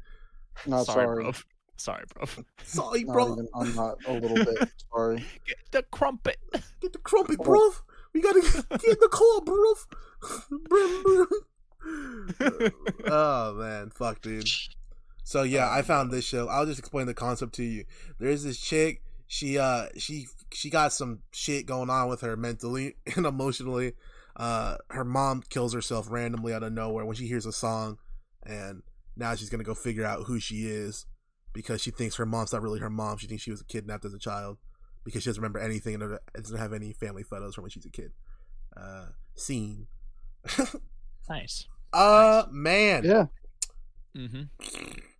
[0.65, 1.23] Not sorry.
[1.23, 1.33] bro.
[1.75, 2.25] Sorry, bro.
[2.63, 3.31] sorry, Not bro.
[3.33, 5.23] even, I'm not a little bit sorry.
[5.45, 6.37] Get the crumpet.
[6.81, 7.43] Get the crumpet, Oh.
[7.43, 7.69] bro.
[8.13, 9.73] We gotta get in the car, bro.
[10.67, 12.71] Brum, brum.
[13.05, 14.49] oh man, fuck, dude.
[15.27, 16.47] So yeah, I found this show.
[16.47, 17.83] I'll just explain the concept to you.
[18.17, 19.01] There's this chick.
[19.27, 23.91] She uh she she got some shit going on with her mentally and emotionally.
[24.37, 27.97] Uh, her mom kills herself randomly out of nowhere when she hears a song,
[28.45, 28.83] and
[29.17, 31.05] now she's gonna go figure out who she is
[31.51, 33.17] because she thinks her mom's not really her mom.
[33.17, 34.59] She thinks she was kidnapped as a child
[35.03, 37.91] because she doesn't remember anything and doesn't have any family photos from when she's a
[37.91, 38.13] kid.
[38.77, 39.87] Uh, scene.
[41.29, 41.67] nice.
[41.91, 43.03] uh, man.
[43.03, 43.25] Yeah.
[44.15, 44.43] hmm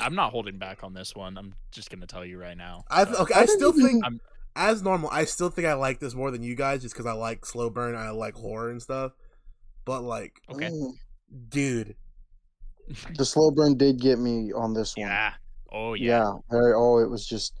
[0.00, 1.36] I'm not holding back on this one.
[1.38, 2.84] I'm just gonna tell you right now.
[2.90, 3.34] I So- okay.
[3.34, 4.20] I still think I'm-
[4.54, 5.10] as normal.
[5.10, 7.70] I still think I like this more than you guys, just because I like slow
[7.70, 7.94] burn.
[7.94, 9.12] I like horror and stuff.
[9.84, 10.68] But like, Okay.
[10.70, 10.92] Mm.
[11.48, 11.96] dude,
[13.16, 15.08] The slow burn did get me on this one.
[15.08, 15.32] Yeah.
[15.72, 16.06] Oh yeah.
[16.24, 16.32] Yeah.
[16.50, 16.72] Very.
[16.74, 17.52] Oh, it was just.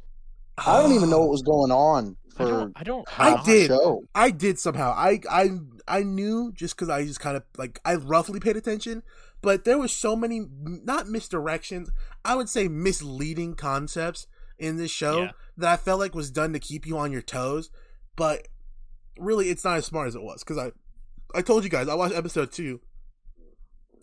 [0.58, 2.72] I don't even know what was going on I for don't.
[2.76, 3.20] I don't.
[3.20, 3.66] I did.
[3.68, 4.02] show.
[4.14, 4.92] I did somehow.
[4.96, 5.50] I I
[5.88, 9.02] I knew just because I just kind of like I roughly paid attention,
[9.46, 11.86] but there was so many not misdirections.
[12.24, 14.26] I would say misleading concepts
[14.58, 15.30] in this show Yeah.
[15.58, 17.70] that I felt like was done to keep you on your toes.
[18.16, 18.48] But
[19.16, 20.72] really, it's not as smart as it was because I
[21.32, 22.80] I told you guys I watched episode two.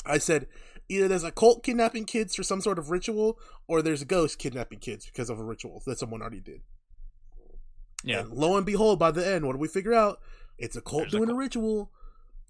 [0.05, 0.47] I said
[0.87, 4.39] either there's a cult kidnapping kids for some sort of ritual, or there's a ghost
[4.39, 6.61] kidnapping kids because of a ritual that someone already did.
[8.03, 8.21] Yeah.
[8.21, 10.19] And lo and behold, by the end, what do we figure out?
[10.57, 11.39] It's a cult There's doing a, cult.
[11.39, 11.91] ritual.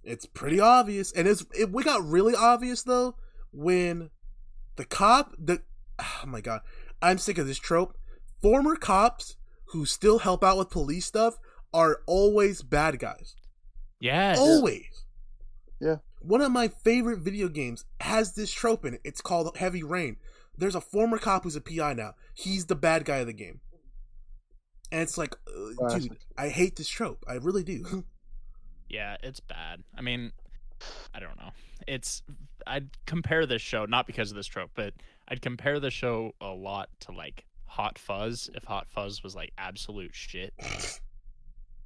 [0.04, 3.16] It's pretty obvious, and it's it, we got really obvious though
[3.52, 4.10] when
[4.76, 5.34] the cop.
[5.38, 5.62] The
[6.00, 6.62] oh my god,
[7.02, 7.98] I'm sick of this trope.
[8.42, 9.38] Former cops
[9.68, 11.38] who still help out with police stuff
[11.74, 13.36] are always bad guys.
[14.00, 14.38] Yes.
[14.38, 15.06] Always.
[15.80, 15.98] Yeah.
[16.22, 19.02] One of my favorite video games has this trope in it.
[19.04, 20.18] It's called Heavy Rain.
[20.58, 22.14] There's a former cop who's a PI now.
[22.36, 23.62] He's the bad guy of the game.
[24.92, 27.24] And it's like, uh, dude, I hate this trope.
[27.28, 28.04] I really do.
[28.94, 29.84] Yeah, it's bad.
[29.98, 30.32] I mean,
[31.16, 31.50] I don't know.
[31.88, 32.22] It's
[32.68, 34.94] I'd compare this show not because of this trope, but
[35.28, 39.52] I'd compare the show a lot to like Hot Fuzz if Hot Fuzz was like
[39.58, 40.54] absolute shit.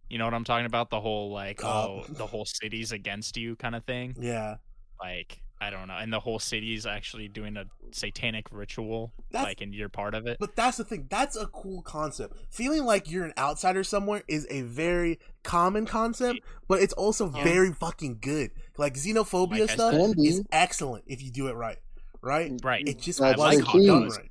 [0.09, 0.89] You know what I'm talking about?
[0.89, 1.89] The whole like Cop.
[1.89, 4.13] oh the whole city's against you kind of thing.
[4.19, 4.57] yeah.
[4.99, 9.61] Like I don't know, and the whole city's actually doing a satanic ritual, That's- like,
[9.61, 10.37] and you're part of it.
[10.39, 11.07] But that's the thing.
[11.09, 12.35] That's a cool concept.
[12.51, 17.43] Feeling like you're an outsider somewhere is a very common concept, but it's also Yeah.
[17.43, 18.51] very fucking good.
[18.77, 21.79] Like xenophobia Like stuff said- is excellent if you do it right.
[22.21, 22.51] Right?
[22.63, 22.87] Right.
[22.87, 23.87] It just That's wasn't the key.
[23.87, 24.29] done right.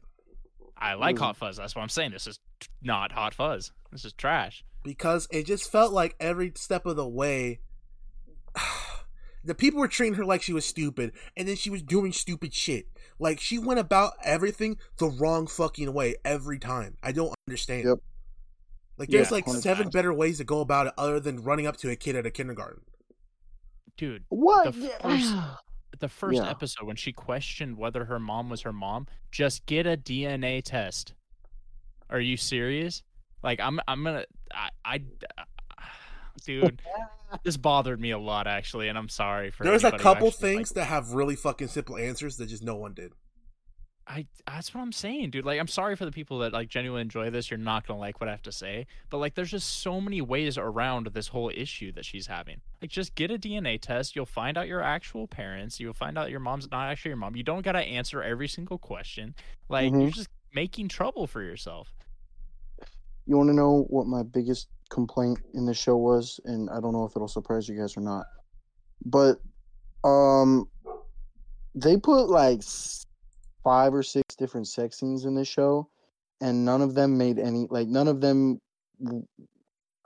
[0.76, 1.20] I like Mm.
[1.20, 1.56] Hot Fuzz.
[1.56, 2.12] That's what I'm saying.
[2.12, 2.38] This is
[2.82, 3.72] not Hot Fuzz.
[3.90, 4.64] This is trash.
[4.84, 7.58] because it just felt like every step of the way
[9.46, 12.52] the people were treating her like she was stupid and then she was doing stupid
[12.52, 12.86] shit
[13.18, 17.98] like she went about everything the wrong fucking way every time i don't understand Yep.
[18.98, 19.62] like there's Yeah, like 100%.
[19.62, 22.26] seven better ways to go about it other than running up to a kid at
[22.26, 22.82] a kindergarten
[23.96, 24.74] Dude, What?
[24.74, 25.34] The first-
[26.00, 26.50] the first Yeah.
[26.50, 31.14] episode when she questioned whether her mom was her mom, just get a DNA test.
[32.10, 33.02] Are you serious?
[33.42, 35.02] Like I'm I'm gonna I, I
[36.44, 36.82] dude,
[37.44, 39.64] this bothered me a lot actually, and I'm sorry for.
[39.64, 39.70] That.
[39.70, 42.76] There's a couple actually, like, things that have really fucking simple answers that just no
[42.76, 43.12] one did
[44.08, 45.44] I that's what I'm saying, dude.
[45.44, 47.50] Like I'm sorry for the people that like genuinely enjoy this.
[47.50, 50.20] You're not gonna like what I have to say, but like there's just so many
[50.20, 52.60] ways around this whole issue that she's having.
[52.80, 54.14] Like just get a DNA test.
[54.14, 55.80] You'll find out your actual parents.
[55.80, 57.34] You'll find out your mom's not actually your mom.
[57.34, 59.34] You don't gotta answer every single question.
[59.68, 60.14] Like you're Mhm.
[60.14, 61.92] just making trouble for yourself.
[63.26, 66.92] You want to know what my biggest complaint in the show was, and I don't
[66.92, 68.26] know if it'll surprise you guys or not,
[69.04, 69.38] but
[70.04, 70.68] um,
[71.74, 72.62] they put like
[73.64, 75.88] five or six different sex scenes in this show,
[76.40, 78.60] and none of them made any like none of them
[79.02, 79.26] w-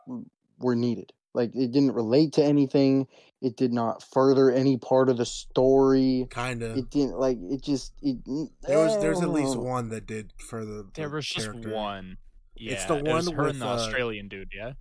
[0.07, 0.27] w-
[0.59, 1.13] were needed.
[1.35, 3.07] Like it didn't relate to anything.
[3.41, 6.27] It did not further any part of the story.
[6.31, 6.77] Kind of.
[6.77, 8.19] It didn't like it just it.
[8.67, 10.89] There was there's at least one that did for the.
[10.95, 12.17] There the was just one.
[12.61, 14.51] Yeah, It's the it was one her with, and the uh, Australian dude.
[14.55, 14.73] Yeah.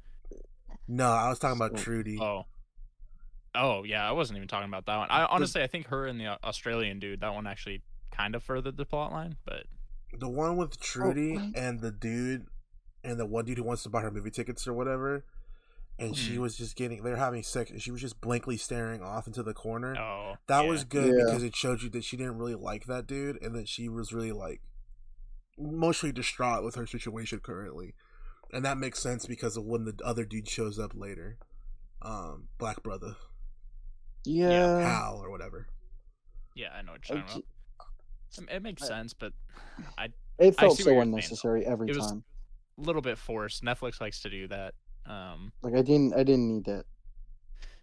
[0.87, 2.19] No, I was talking about So- Trudy.
[2.21, 2.45] Oh.
[3.55, 5.07] Oh yeah, I wasn't even talking about that one.
[5.09, 7.81] I honestly, I think her and the Australian dude, that one actually
[8.15, 9.63] kind of furthered the plot line, but
[10.19, 11.55] The one with Trudy what?
[11.55, 12.45] and the dude
[13.03, 15.25] and the one dude who wants to buy her movie tickets or whatever.
[15.97, 16.41] And she Hmm.
[16.41, 19.53] was just getting they're having sex and she was just blankly staring off into the
[19.53, 19.97] corner.
[19.97, 20.69] oh, that yeah.
[20.69, 21.25] was good Yeah.
[21.25, 24.13] because it showed you that she didn't really like that dude and that she was
[24.13, 24.61] really like
[25.59, 27.93] emotionally distraught with her situation currently.
[28.51, 31.37] And that makes sense because of when the other dude shows up later.
[32.01, 33.15] Um, Black Brother,
[34.25, 34.79] Yeah.
[34.79, 35.67] Hal or whatever.
[36.55, 37.47] Yeah, I know what you're talking ju-
[37.79, 38.49] about.
[38.49, 39.33] It- It makes I- sense, but
[39.97, 42.23] I It felt see what so you're saying, unnecessary every It was- time.
[42.77, 43.63] a little bit forced.
[43.63, 44.73] Netflix likes to do that.
[45.05, 46.85] Um, Like I didn't I didn't need that.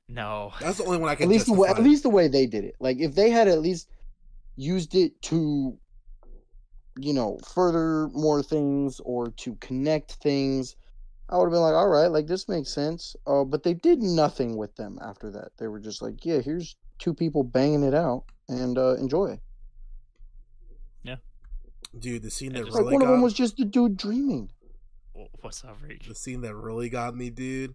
[0.09, 2.29] no, That's the only one I can At least the way, at least the way
[2.29, 2.77] they did it.
[2.81, 3.89] Like if they had at least
[4.57, 5.79] used it to
[6.99, 10.77] you know, further more things or to connect things,
[11.29, 13.17] I would have been like, all right, like this makes sense.
[13.27, 15.49] Uh, but they did nothing with them after that.
[15.59, 19.41] They were just like, yeah, here's two people banging it out and uh, enjoy.
[21.03, 21.17] Yeah.
[21.99, 24.51] Dude, the scene that just- Like really one of them was just a dude dreaming.
[25.41, 26.05] What's up, Rick?
[26.07, 27.75] the scene that really got me, dude,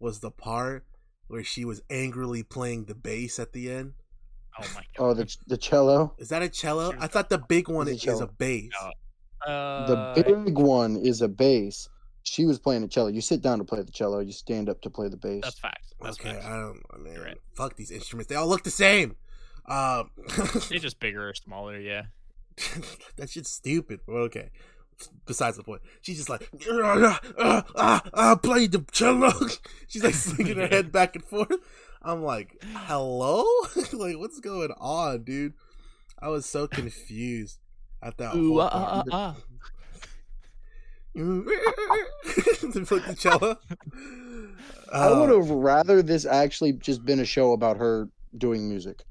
[0.00, 0.84] was the part
[1.28, 3.94] where she was angrily playing the bass at the end.
[4.58, 4.84] Oh my god.
[4.98, 6.14] Oh, the the cello.
[6.18, 6.92] Is that a cello?
[6.92, 8.70] She I thought the big one It's a is a bass.
[8.80, 9.52] No.
[9.52, 11.88] Uh, The big one is a bass.
[12.22, 13.08] She was playing the cello.
[13.08, 14.18] You sit down to play the cello.
[14.18, 15.42] You stand up to play the bass.
[15.44, 15.94] That's facts.
[16.00, 16.46] That's okay, facts.
[16.46, 17.02] I don't.
[17.04, 17.38] Man, You're right.
[17.54, 18.28] fuck these instruments.
[18.28, 19.14] They all look the same.
[19.66, 20.10] Um,
[20.68, 21.78] They're just bigger or smaller.
[21.78, 22.04] Yeah.
[23.16, 24.00] that shit's stupid.
[24.06, 24.50] Well, okay.
[25.26, 29.30] Besides the point, she's just like, ah, ah, ah, ah, play the cello.
[29.88, 31.52] she's like swinging her head back and forth.
[32.06, 33.44] I'm like, hello?
[33.92, 35.54] like, what's going on, dude?
[36.20, 37.58] I was so confused
[38.02, 39.06] at that Ooh, whole part.
[39.12, 39.34] ah,
[41.16, 41.44] to
[42.86, 43.56] play the cello.
[44.92, 49.02] I Uh, would have rather this actually just been a show about her doing music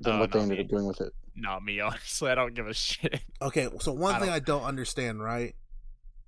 [0.00, 0.64] than Oh, what they ended me.
[0.64, 1.12] up doing with it.
[1.36, 2.30] Not me, honestly.
[2.30, 3.20] I don't give a shit.
[3.40, 5.54] Okay, so one I thing don't- I don't understand, right?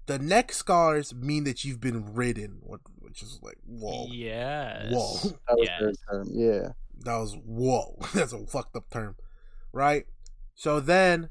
[0.07, 2.81] The neck scars mean that you've been ridden, what-
[3.17, 4.93] which is like, whoa, Yes.
[4.93, 5.31] whoa.
[5.49, 5.81] That was Yes.
[5.81, 6.29] their term.
[6.33, 6.69] Yeah.
[7.05, 7.99] That was whoa.
[8.15, 9.17] That's a fucked up term,
[9.73, 10.05] right?
[10.55, 11.31] So then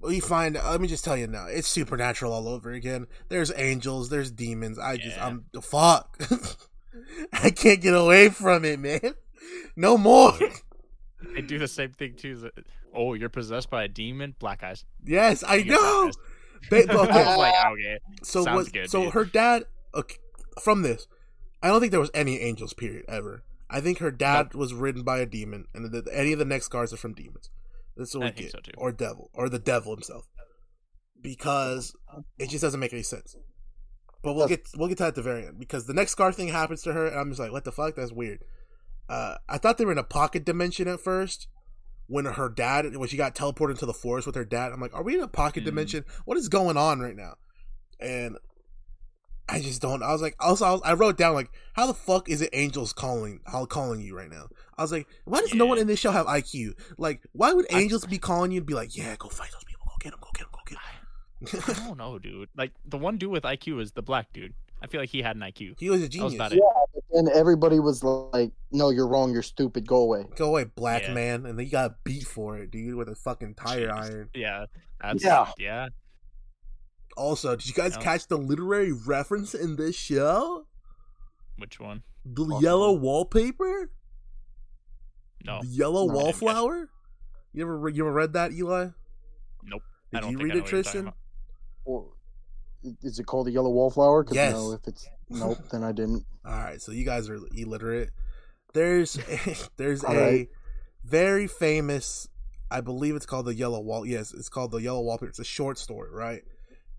[0.00, 0.56] we find.
[0.56, 3.06] Uh, let me just tell you now, it's supernatural all over again.
[3.28, 4.78] There's angels, there's demons.
[4.78, 6.20] I just, I'm the fuck.
[7.32, 9.14] I can't get away from it, man.
[9.76, 10.32] No more.
[11.34, 12.50] They do the same thing too.
[12.94, 14.34] Oh, you're possessed by a demon?
[14.38, 14.84] Black eyes.
[15.04, 16.10] yes, I You know.
[16.70, 17.98] black Ba- okay, was like, okay.
[18.22, 18.72] so Sounds what?
[18.72, 19.12] good, so dude.
[19.14, 19.64] her dad.
[19.94, 20.16] Okay,
[20.60, 21.06] from this,
[21.62, 22.72] I don't think there was any angels.
[22.74, 23.04] Period.
[23.08, 23.42] Ever.
[23.70, 26.66] I think her dad was ridden by a demon, and the, any of the next
[26.66, 27.48] scars are from demons.
[27.96, 28.72] That's what I we think get, so, too.
[28.76, 30.26] or devil, or the devil himself,
[31.20, 31.94] because
[32.38, 33.36] it just doesn't make any sense.
[34.22, 36.32] But we'll get we'll get to that at the very end because the next scar
[36.32, 37.96] thing happens to her, and I'm just like, what the fuck?
[37.96, 38.44] That's weird.
[39.08, 41.48] Uh, I thought they were in a pocket dimension at first.
[42.08, 44.92] When her dad, when she got teleported into the forest with her dad, I'm like,
[44.94, 45.66] are we in a pocket Mm.
[45.66, 46.04] dimension?
[46.24, 47.34] What is going on right now?
[48.00, 48.36] And
[49.48, 50.02] I just don't.
[50.02, 52.50] I was like, also, I, was, I wrote down like, how the fuck is it
[52.52, 54.46] angels calling, how calling you right now?
[54.78, 56.74] I was like, why does no one in this show have IQ?
[56.96, 59.64] Like, why would I- angels be calling you and be like, yeah, go fight those
[59.64, 61.70] people, go get them, go get them, go get them?
[61.70, 61.86] I them?
[61.88, 62.48] don't know, dude.
[62.56, 64.54] Like the one dude with IQ is the black dude.
[64.80, 65.78] I feel like he had an IQ.
[65.78, 66.34] he was a That was genius.
[66.34, 66.58] about Yeah,
[66.94, 67.04] it.
[67.12, 69.32] but everybody was like, "No, you're wrong.
[69.32, 69.86] You're stupid.
[69.86, 71.14] Go away." Go away, black Yeah.
[71.14, 73.92] man, and then you got beat for it, dude, with a fucking tire Jeez.
[74.10, 74.30] iron.
[74.34, 74.66] Yeah.
[75.00, 75.46] That's Yeah.
[75.58, 75.88] yeah.
[77.16, 78.00] Also, did you guys No.
[78.02, 80.66] catch the literary reference in this show?
[81.58, 82.02] Which one?
[82.24, 82.62] The Possibly.
[82.62, 83.90] yellow wallpaper,
[85.44, 85.60] No.
[85.60, 86.44] the yellow No, I didn't catch it.
[86.44, 86.88] wallflower.
[87.52, 88.88] You ever re- you ever read that, Eli?
[89.64, 89.82] Nope.
[90.10, 91.00] Did I don't you think read I know it, what you're talking Tristan?
[91.02, 91.16] about.
[91.84, 92.12] Or
[93.02, 94.24] is it called the yellow wallflower?
[94.24, 94.52] 'Cause Yes.
[94.54, 96.24] No, if it's nope, then I didn't.
[96.44, 98.10] All right, so you guys are illiterate.
[98.72, 99.14] There's
[99.76, 100.48] there's All a right.
[101.04, 102.28] very famous,
[102.70, 104.06] I believe it's called the Yellow Wall.
[104.06, 105.28] Yes, it's called the Yellow Wallpaper.
[105.28, 106.42] It's a short story, right?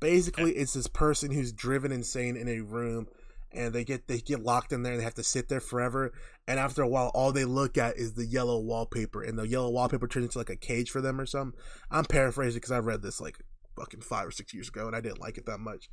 [0.03, 3.07] Basically, it's this person who's driven insane in a room,
[3.53, 6.11] and they get they get locked in there and they have to sit there forever.
[6.45, 9.69] And after a while, all they look at is the yellow wallpaper, and the yellow
[9.69, 11.57] wallpaper turns into like a cage for them or something.
[11.89, 13.37] I'm paraphrasing because I read this like
[13.77, 15.89] fucking five or six years ago, and I didn't like it that much.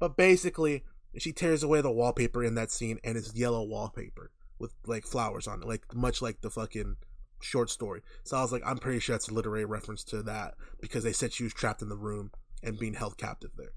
[0.00, 0.82] But basically,
[1.16, 5.46] she tears away the wallpaper in that scene, and it's yellow wallpaper with like flowers
[5.46, 6.96] on it, like much like the fucking
[7.40, 8.00] short story.
[8.24, 11.12] So I was like, I'm pretty sure that's a literary reference to that because they
[11.12, 13.72] said she was trapped in the room and being held captive there.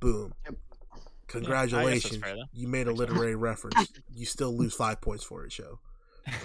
[0.00, 0.32] Boom.
[0.44, 0.54] Yep.
[1.28, 2.16] Congratulations.
[2.16, 3.92] fair, you made a literary reference.
[4.10, 5.78] You still lose five points for it, show.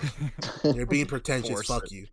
[0.64, 1.50] You're being pretentious.
[1.50, 1.92] Force Fuck it.
[1.92, 2.08] you.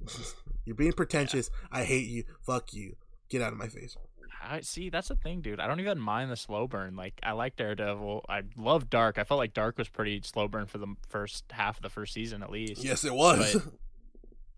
[0.64, 1.50] You're being pretentious.
[1.70, 2.24] I hate you.
[2.46, 2.96] Fuck you.
[3.28, 3.96] Get out of my face.
[4.42, 4.88] I see.
[4.88, 5.60] That's the thing, dude.
[5.60, 6.96] I don't even mind the slow burn.
[6.96, 8.24] Like, I like Daredevil.
[8.28, 9.18] I love Dark.
[9.18, 12.14] I felt like Dark was pretty slow burn for the first half of the first
[12.14, 12.82] season, at least.
[12.82, 13.54] Yes, it was.
[13.54, 13.72] But-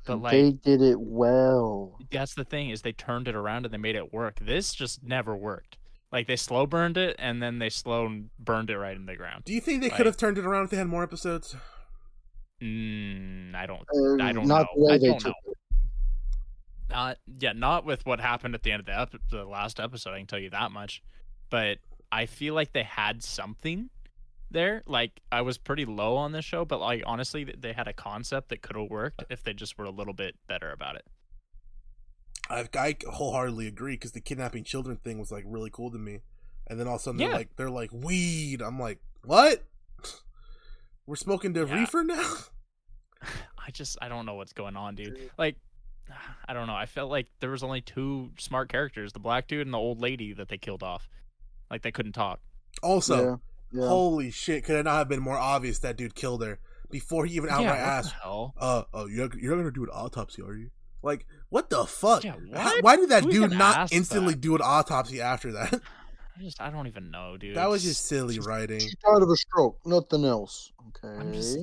[0.08, 1.98] But like, they did it well.
[2.10, 4.38] that's the thing is they turned it around and they made it work.
[4.40, 5.78] This just never worked.
[6.10, 9.44] Like they slow burned it and then they slow burned it right in the ground.
[9.44, 11.54] Do you think they Like- could have turned it around if they had more episodes?
[12.62, 13.82] Mm, I don't.
[13.94, 14.66] Uh, I don't not know.
[14.74, 15.52] the way I they don't took know.
[16.90, 20.14] Not yeah, not with what happened at the end of the, ep- the last episode.
[20.14, 21.02] I can tell you that much.
[21.50, 21.78] But
[22.10, 23.90] I feel like they had something
[24.50, 24.82] there.
[24.86, 28.48] Like I was pretty low on this show, but like honestly, they had a concept
[28.50, 31.04] that could have worked if they just were a little bit better about it.
[32.50, 36.20] I, I wholeheartedly agree because the kidnapping children thing was like really cool to me,
[36.66, 38.62] and then all of a sudden they're like they're like weed.
[38.62, 39.64] I'm like, what?
[41.06, 41.74] We're smoking the Yeah.
[41.74, 42.34] reefer now.
[43.22, 45.30] I just I don't know what's going on, dude.
[45.36, 45.56] Like
[46.48, 46.74] I don't know.
[46.74, 50.00] I felt like there was only two smart characters, the black dude and the old
[50.00, 51.08] lady that they killed off.
[51.70, 52.40] Like they couldn't talk.
[52.82, 53.36] Also, yeah,
[53.72, 53.86] yeah.
[53.86, 56.58] holy shit, could it not have been more obvious that dude killed her
[56.90, 58.54] before he even outright yeah, what asked, the hell?
[58.58, 60.70] "Uh, uh, you're you're not gonna do an autopsy, are you?"
[61.02, 62.24] Like, what the fuck?
[62.24, 64.40] Yeah, How- why did that Who dude not instantly that?
[64.40, 65.72] do an autopsy after that?
[66.38, 67.56] I just I don't even know, dude.
[67.56, 68.80] that was just silly writing.
[68.80, 70.72] She died of a stroke, nothing else.
[70.88, 71.16] Okay.
[71.20, 71.58] I'm just-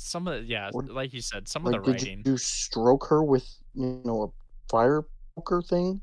[0.00, 2.22] some of the, yeah, What- like you said, some like, of the did writing.
[2.24, 4.28] you stroke her with you know a
[4.70, 5.02] fire
[5.36, 6.00] poker thing?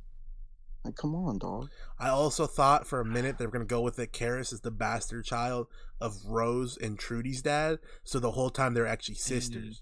[0.86, 1.70] Like, come on, dog.
[2.00, 4.14] I also thought for a minute they were gonna go with it.
[4.14, 5.68] Karis is the bastard child
[6.00, 9.20] of Rose and Trudy's dad, so the whole time they're actually mm.
[9.20, 9.82] sisters.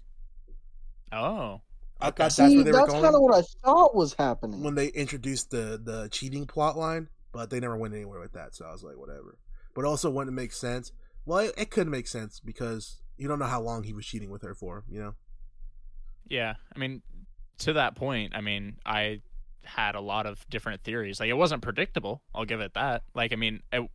[1.12, 1.60] Oh,
[2.00, 2.24] I Okay.
[2.24, 4.62] thought that's See, where they were that's going kind of what I thought was happening.
[4.62, 8.54] when they introduced the the cheating plot line, but they never went anywhere with that.
[8.54, 9.38] So I was like, whatever.
[9.74, 10.92] But also wouldn't make sense.
[11.26, 14.30] Well, it, it could make sense because you don't know how long he was cheating
[14.30, 14.84] with her for.
[14.88, 15.14] You know.
[16.28, 16.54] yeah.
[16.74, 17.02] I mean,
[17.58, 19.20] to that point, I mean, I
[19.66, 21.20] had a lot of different theories.
[21.20, 22.22] Like it wasn't predictable.
[22.34, 23.02] I'll give it that.
[23.14, 23.88] Like I mean, it,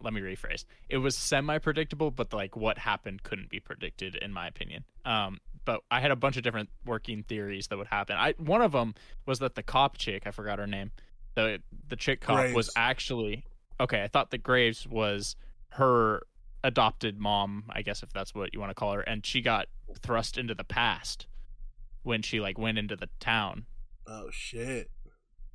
[0.00, 0.64] let me rephrase.
[0.88, 4.84] It was semi predictable, but like what happened couldn't be predicted in my opinion.
[5.04, 8.16] Um, but I had a bunch of different working theories that would happen.
[8.16, 8.94] I one of them
[9.26, 10.90] was that the cop chick, I forgot her name,
[11.34, 13.44] the the chick cop was actually
[13.80, 14.02] okay.
[14.02, 15.36] I thought that Graves was
[15.70, 16.22] her
[16.62, 19.66] adopted mom, I guess if that's what you want to call her, and she got
[20.00, 21.26] thrust into the past
[22.02, 23.66] when she like went into the town.
[24.06, 24.90] Oh shit.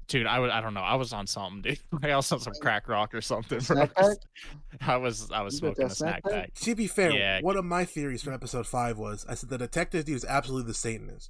[0.07, 0.81] Dude, I was I don't know.
[0.81, 1.79] I was on something, dude.
[2.03, 3.59] I was on some crack rock or something.
[3.59, 4.13] Snack bro.
[4.81, 6.53] I was I was You smoking a snack snack pack.
[6.55, 7.41] To be fair, Yeah.
[7.41, 10.67] one of my theories from episode five was I said the detective dude is absolutely
[10.67, 11.29] the Satanist.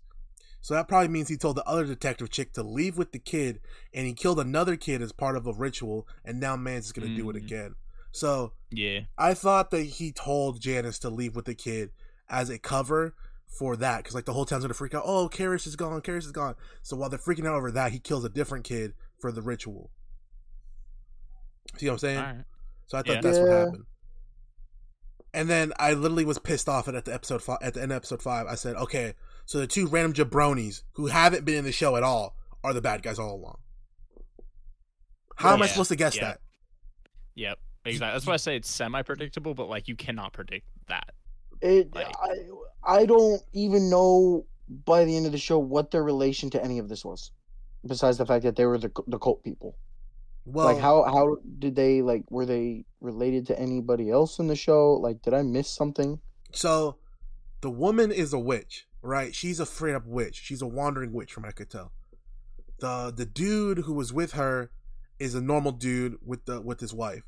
[0.62, 3.62] So that probably means he told the other detective chick to leave with the kid,
[3.94, 7.16] and he killed another kid as part of a ritual, and now Mans is gonna
[7.16, 7.46] do it Mm.
[7.46, 7.76] again.
[8.12, 9.02] So Yeah.
[9.18, 11.92] I thought that he told Janice to leave with the kid
[12.30, 13.14] as a cover
[13.58, 15.04] for that, because like the whole town's gonna freak out.
[15.06, 16.02] Oh, Karis is gone.
[16.02, 16.56] Karis is gone.
[16.82, 19.92] So while they're freaking out over that, he kills a different kid for the ritual.
[21.78, 22.18] See what I'm saying?
[22.18, 22.46] All right.
[22.88, 23.22] So I thought Yeah.
[23.22, 23.86] that's what happened.
[25.34, 27.98] And then I literally was pissed off at the episode five, at the end of
[27.98, 28.48] episode five.
[28.48, 29.14] I said, okay,
[29.46, 32.82] so the two random jabronis who haven't been in the show at all are the
[32.82, 33.60] bad guys all along.
[35.36, 36.24] How am I supposed to guess yeah.
[36.24, 36.40] that?
[37.36, 37.60] Yep.
[37.86, 38.14] Exactly.
[38.14, 41.14] That's why I say it's semi predictable, but like you cannot predict that.
[41.62, 42.08] It, Like-
[42.84, 44.46] I, I don't even know
[44.86, 47.32] by the end of the show what their relation to any of this was,
[47.86, 49.76] besides the fact that they were the the cult people.
[50.46, 54.56] Well, like how how did they like were they related to anybody else in the
[54.56, 54.94] show?
[54.94, 56.20] Like did I miss something?
[56.52, 56.96] so
[57.62, 59.36] the woman is a witch, right?
[59.36, 60.36] She's a straight up witch.
[60.42, 61.92] She's a wandering witch, from what I could tell.
[62.80, 64.72] The the dude who was with her
[65.20, 67.24] is a normal dude with the with his wife.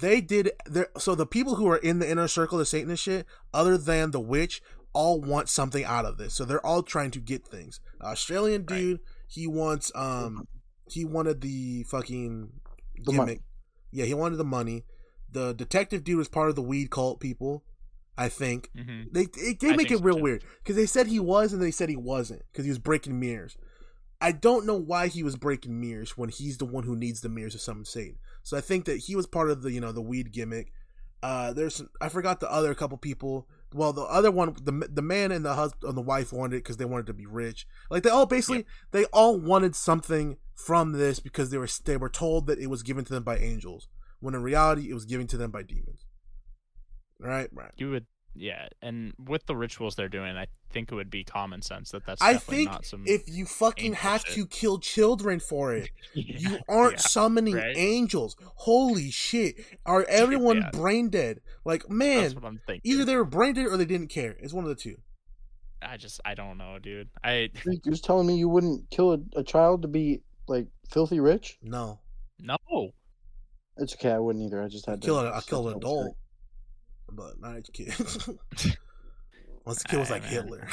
[0.00, 2.98] They did there so the people who are in the inner circle of Satan and
[2.98, 4.62] shit, other than the witch,
[4.94, 6.34] all want something out of this.
[6.34, 7.80] So they're all trying to get things.
[8.00, 8.78] Australian Right.
[8.78, 10.46] dude, he wants um
[10.86, 12.52] he wanted the fucking
[13.04, 13.40] The money.
[13.90, 14.84] Yeah, he wanted the money.
[15.30, 17.64] The detective dude was part of the weed cult people,
[18.16, 18.70] I think.
[18.74, 20.22] hmm They they, they make it real too.
[20.22, 23.18] weird because they said he was and they said he wasn't because he was breaking
[23.20, 23.56] mirrors.
[24.22, 27.28] I don't know why he was breaking mirrors when he's the one who needs the
[27.28, 28.18] mirrors to summon Satan.
[28.44, 30.72] So I think that he was part of the you know the weed gimmick.
[31.24, 33.48] Uh, there's I forgot the other couple people.
[33.74, 36.58] Well, the other one, the the man and the husband and the wife wanted it
[36.60, 37.66] because they wanted to be rich.
[37.90, 42.08] Like they all basically they all wanted something from this because they were they were
[42.08, 43.88] told that it was given to them by angels
[44.20, 46.06] when in reality it was given to them by demons.
[47.18, 47.72] Right, right.
[47.76, 51.60] You would yeah, and with the rituals they're doing, I think it would be common
[51.62, 53.04] sense that that's I think not some.
[53.06, 54.34] if you fucking have shit.
[54.34, 57.00] to kill children for it, Yeah, you aren't yeah.
[57.00, 57.76] summoning right?
[57.76, 58.36] angels.
[58.42, 59.56] Holy shit.
[59.84, 60.70] Are everyone yeah.
[60.72, 61.40] brain dead?
[61.64, 62.90] Like, That's man, what I'm thinking.
[62.90, 64.36] either they were brain dead or they didn't care.
[64.40, 64.96] It's one of the two.
[65.82, 67.08] I just I don't know, dude.
[67.24, 71.20] I You're just telling me you wouldn't kill a, a child to be like filthy
[71.20, 71.58] rich?
[71.62, 72.00] No.
[72.40, 72.56] no.
[73.76, 74.12] It's okay.
[74.12, 74.62] I wouldn't either.
[74.62, 76.16] I just had to Kill an, I set kill an adult.
[77.14, 77.94] But not a kid.
[79.64, 80.30] Unless the kid was like man.
[80.32, 80.68] Hitler.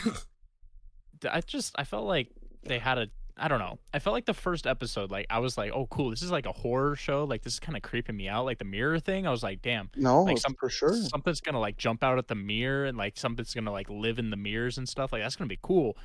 [1.30, 2.30] I just I felt like
[2.64, 3.08] they had a
[3.42, 3.80] I don't know.
[3.94, 6.46] I felt like the first episode, like I was like, oh cool, this is like
[6.46, 7.24] a horror show.
[7.24, 8.46] Like this is kind of creeping me out.
[8.46, 10.94] Like the mirror thing, I was like, damn, No, Like some- for sure.
[10.94, 14.30] something's gonna like jump out at the mirror and like something's gonna like live in
[14.30, 15.14] the mirrors and stuff.
[15.14, 15.96] Like that's gonna be cool.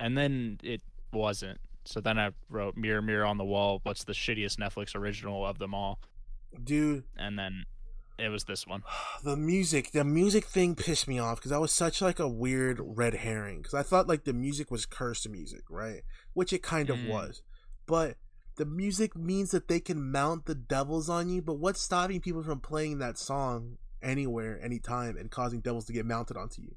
[0.00, 0.82] And then it
[1.12, 1.58] wasn't.
[1.86, 3.80] So then I wrote Mirror Mirror on the Wall.
[3.82, 6.00] What's the shittiest Netflix original of them all?
[6.62, 7.64] Dude, And then
[8.18, 8.82] it was this one.
[9.24, 12.80] the music, the music thing pissed me off because that was such like a weird
[12.80, 13.58] red herring.
[13.58, 16.02] Because I thought like the music was cursed music, right?
[16.32, 17.08] Which it kind of Mm.
[17.08, 17.42] was,
[17.86, 18.16] but
[18.56, 21.42] the music means that they can mount the devils on you.
[21.42, 26.06] But what's stopping people from playing that song anywhere, anytime, and causing devils to get
[26.06, 26.76] mounted onto you?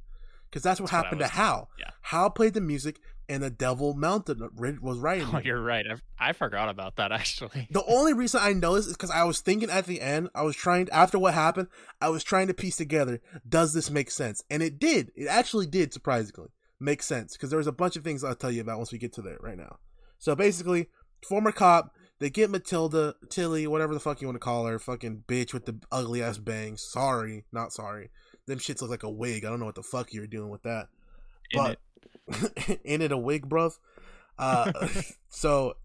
[0.49, 1.69] Because that's what That's happened was- to Hal.
[1.79, 1.89] yeah.
[2.01, 4.39] Hal played the music, and the devil mounted
[4.81, 5.21] was right.
[5.33, 5.85] Oh, you're right.
[6.19, 7.67] I, I forgot about that actually.
[7.71, 10.43] The only reason I know this is because I was thinking at the end, I
[10.43, 11.67] was trying, after what happened,
[11.99, 14.43] I was trying to piece together, does this make sense?
[14.49, 15.11] And it did.
[15.15, 17.33] It actually did, surprisingly, make sense.
[17.33, 19.21] Because there was a bunch of things I'll tell you about once we get to
[19.21, 19.79] there right now.
[20.19, 20.87] So basically,
[21.27, 25.25] former cop, they get Matilda, Tilly, whatever the fuck you want to call her, fucking
[25.27, 26.81] bitch with the ugly ass bangs.
[26.89, 28.09] Sorry, not sorry.
[28.47, 29.45] Them shits look like a wig.
[29.45, 30.87] I don't know what the fuck you're doing with that.
[31.51, 31.79] In But
[32.27, 32.79] it.
[32.83, 33.77] in it a wig, bruv.
[34.39, 34.71] Uh,
[35.29, 35.75] so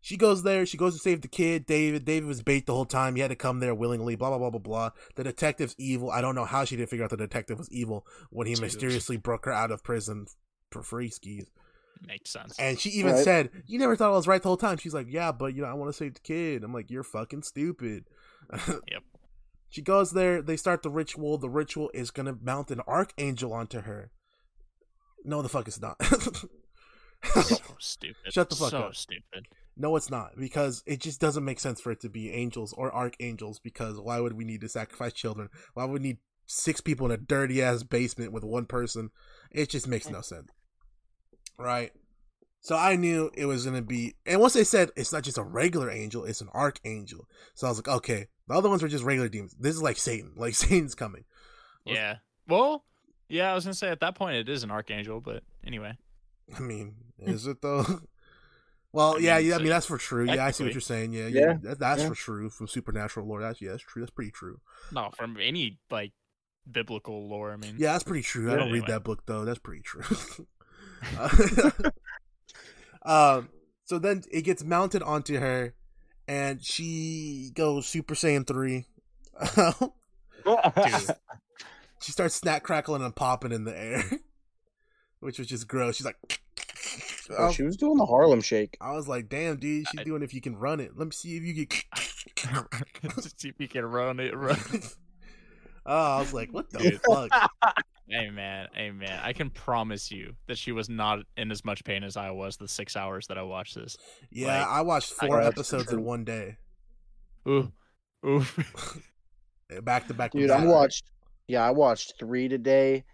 [0.00, 0.66] she goes there.
[0.66, 1.64] She goes to save the kid.
[1.66, 2.04] David.
[2.04, 3.14] David was bait the whole time.
[3.14, 4.16] He had to come there willingly.
[4.16, 4.90] Blah blah blah blah blah.
[5.14, 6.10] The detective's evil.
[6.10, 8.74] I don't know how she didn't figure out the detective was evil when he Jesus.
[8.74, 10.26] mysteriously broke her out of prison
[10.70, 11.50] for free skis.
[12.06, 12.58] Makes sense.
[12.58, 13.24] And she even Right.
[13.24, 15.62] said, "You never thought I was right the whole time." She's like, "Yeah, but you
[15.62, 18.04] know, I want to save the kid." I'm like, "You're fucking stupid."
[18.90, 19.02] Yep.
[19.74, 20.40] She goes there.
[20.40, 21.36] They start the ritual.
[21.36, 24.12] The ritual is gonna mount an archangel onto her.
[25.24, 26.00] No, the fuck it's not.
[27.24, 28.32] so stupid.
[28.32, 28.94] Shut the fuck so up.
[28.94, 29.48] stupid.
[29.76, 32.94] no, it's not because it just doesn't make sense for it to be angels or
[32.94, 33.58] archangels.
[33.58, 35.48] Because why would we need to sacrifice children?
[35.72, 39.10] Why would we need six people in a dirty ass basement with one person?
[39.50, 40.52] It just makes no sense,
[41.58, 41.90] right?
[42.64, 45.42] So I knew it was gonna be, and once they said it's not just a
[45.42, 47.28] regular angel, it's an archangel.
[47.54, 49.54] So I was like, okay, the other ones were just regular demons.
[49.60, 51.24] This is like Satan, like Satan's coming.
[51.84, 52.16] Was- Yeah.
[52.48, 52.86] Well,
[53.28, 55.98] yeah, I was gonna say at that point it is an archangel, but anyway.
[56.56, 57.28] I mean, hmm.
[57.30, 57.84] is it though?
[58.92, 59.54] well, I yeah, mean, yeah.
[59.56, 60.24] I mean, that's for true.
[60.24, 61.12] Yeah, I see what you're saying.
[61.12, 62.08] Yeah, Yeah, yeah, that, that's yeah.
[62.08, 63.42] for true from supernatural lore.
[63.42, 64.00] That's yeah, that's true.
[64.00, 64.60] That's pretty true.
[64.90, 66.12] No, from any like
[66.70, 67.52] biblical lore.
[67.52, 68.50] I mean, Yeah, that's pretty true.
[68.50, 69.44] I don't read that book though.
[69.44, 70.46] That's pretty true.
[73.04, 73.48] um,
[73.84, 75.74] so then it gets mounted onto her,
[76.28, 78.86] and she goes Super Saiyan three.
[82.00, 84.04] She starts snack crackling and popping in the air,
[85.20, 85.96] which was just gross.
[85.96, 86.18] She's like,
[87.38, 88.76] Oh, she was doing the Harlem Shake.
[88.78, 90.92] I was like, damn, dude, she's I- doing if you can run it.
[90.98, 92.66] Let me see if you can.
[93.16, 94.36] Just see if you can run it.
[94.36, 94.58] Run.
[95.86, 97.00] Oh, I was like, what the Dude.
[97.08, 97.30] fuck?
[98.08, 101.84] hey man, hey man, I can promise you that she was not in as much
[101.84, 103.96] pain as I was the six hours that I watched this.
[104.30, 106.56] Yeah, Like, I watched four got episodes in one day,
[107.48, 107.72] Ooh,
[108.26, 108.44] ooh.
[109.82, 110.32] back to back.
[110.32, 110.66] Dude, I back.
[110.68, 111.04] watched.
[111.46, 113.04] Yeah, I watched three today,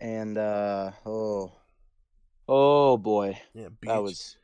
[0.00, 1.52] and uh oh,
[2.48, 4.36] oh boy, Yeah, that was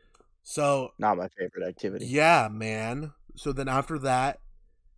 [0.43, 0.93] so.
[0.99, 2.07] not my favorite activity.
[2.07, 3.13] Yeah, man.
[3.37, 4.41] So then after that,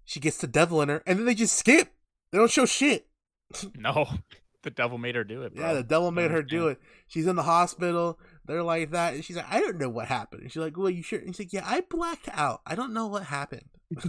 [0.04, 1.92] she gets the devil in her, and then they just skip.
[2.32, 3.06] They don't show shit.
[3.76, 4.08] no,
[4.62, 5.54] the devil made her do it.
[5.54, 5.64] Bro.
[5.66, 6.80] Yeah, the devil made her do it.
[7.08, 8.18] She's in the hospital.
[8.46, 10.90] They're like that, and she's like, "I don't know what happened." And she's like, "Well,
[10.90, 12.60] you sure?" And he's like, "Yeah, I blacked out.
[12.66, 13.64] I don't know what happened.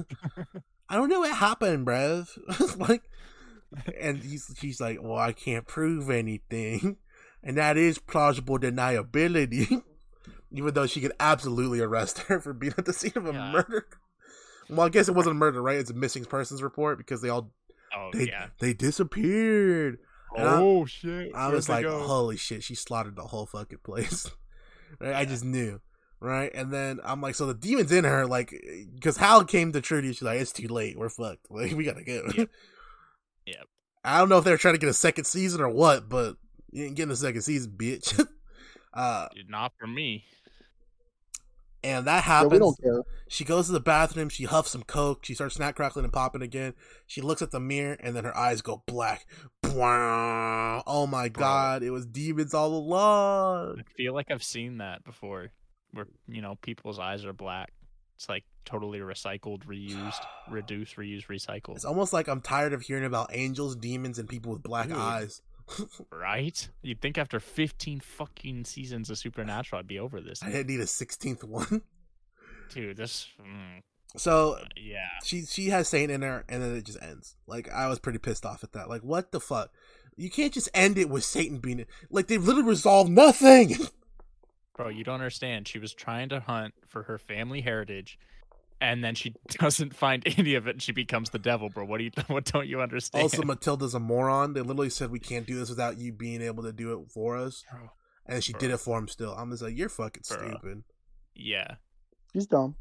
[0.89, 2.27] I don't know what happened, bruv."
[2.79, 3.03] like,
[3.99, 6.97] and he's she's like, "Well, I can't prove anything,
[7.43, 9.83] and that is plausible deniability."
[10.53, 13.51] Even though she could absolutely arrest her for being at the scene of a Yeah.
[13.53, 13.87] murder.
[14.69, 15.77] Well, I guess it wasn't a murder, right?
[15.77, 17.53] It's a missing persons report because they all
[17.95, 18.47] Oh they yeah.
[18.59, 19.99] they disappeared.
[20.35, 21.31] And I- oh shit.
[21.35, 21.99] I Where'd was like, go?
[21.99, 24.29] holy shit, she slaughtered the whole fucking place.
[24.99, 25.13] right?
[25.15, 25.79] I just knew.
[26.19, 26.51] Right?
[26.53, 28.53] And then I'm like, so the demon's in her, like,
[28.93, 30.97] because Hal came to Trudy, she's like, it's too late.
[30.97, 31.39] We're fucked.
[31.49, 32.23] Like, we gotta go.
[32.35, 32.49] Yep.
[33.47, 33.67] Yep.
[34.03, 36.35] I don't know if they're trying to get a second season or what, but
[36.71, 38.23] you ain't getting a second season, bitch.
[38.93, 40.23] uh, not for me.
[41.83, 42.51] And that Yeah, happens.
[42.51, 43.01] we don't care.
[43.27, 44.29] She goes to the bathroom.
[44.29, 45.25] She huffs some coke.
[45.25, 46.73] She starts snack crackling and popping again.
[47.07, 49.25] She looks at the mirror, and then her eyes go black.
[49.63, 50.83] Bwah.
[50.85, 51.41] Oh my Bro.
[51.41, 51.83] god!
[51.83, 53.79] It was demons all along.
[53.79, 55.51] I feel like I've seen that before,
[55.93, 57.71] where you know people's eyes are black.
[58.15, 61.75] It's like totally recycled, reused, reduced, reused, recycled.
[61.75, 64.97] It's almost like I'm tired of hearing about angels, demons, and people with black Dude.
[64.97, 65.41] eyes.
[66.11, 66.69] Right?
[66.81, 70.41] You'd think after 15 fucking seasons of Supernatural, I'd be over this.
[70.43, 71.81] I didn't need a sixteenth one.
[72.73, 73.27] Dude, this.
[73.41, 73.81] Mm,
[74.17, 75.07] So uh, yeah.
[75.23, 77.35] she she has Saint in her, and then it just ends.
[77.47, 78.89] Like I was pretty pissed off at that.
[78.89, 79.71] Like what the fuck?
[80.17, 81.87] You can't just end it with Satan being it.
[82.09, 83.75] Like they've literally resolved nothing.
[84.75, 85.67] Bro, you don't understand.
[85.67, 88.17] She was trying to hunt for her family heritage,
[88.81, 91.85] and then she doesn't find any of it, and she becomes the devil, bro.
[91.85, 92.11] What do you?
[92.27, 93.23] What don't you understand?
[93.23, 94.53] also, Matilda's a moron.
[94.53, 97.37] They literally said we can't do this without you being able to do it for
[97.37, 97.63] us,
[98.25, 98.59] and she Bro.
[98.59, 99.07] did it for him.
[99.07, 100.37] Still, I'm just like you're fucking Bro.
[100.37, 100.83] stupid.
[101.35, 101.75] yeah.
[102.33, 102.75] She's dumb.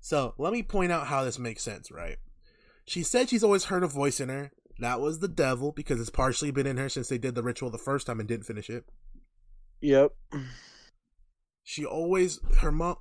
[0.00, 2.16] So let me point out how this makes sense, right?
[2.84, 4.50] She said she's always heard a voice in her.
[4.80, 7.70] That was the devil because it's partially been in her since they did the ritual
[7.70, 8.84] the first time and didn't finish it.
[9.82, 10.12] Yep.
[11.62, 12.96] She always her mom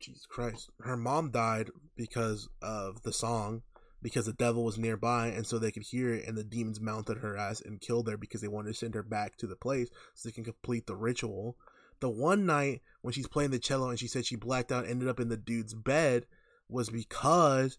[0.00, 0.70] Jesus Christ.
[0.80, 3.62] Her mom died because of the song
[4.02, 7.18] because the devil was nearby and so they could hear it and the demons mounted
[7.18, 9.88] her ass and killed her because they wanted to send her back to the place
[10.14, 11.56] so they can complete the ritual.
[12.00, 15.08] The one night when she's playing the cello and she said she blacked out ended
[15.08, 16.26] up in the dude's bed
[16.68, 17.78] was because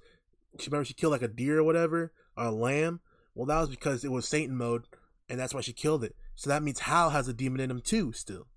[0.60, 3.00] she remember she killed like a deer or whatever or a lamb.
[3.36, 4.86] Well, that was because it was Satan mode,
[5.30, 6.16] and that's why she killed it.
[6.36, 8.48] So that means Hal has a demon in him too, still,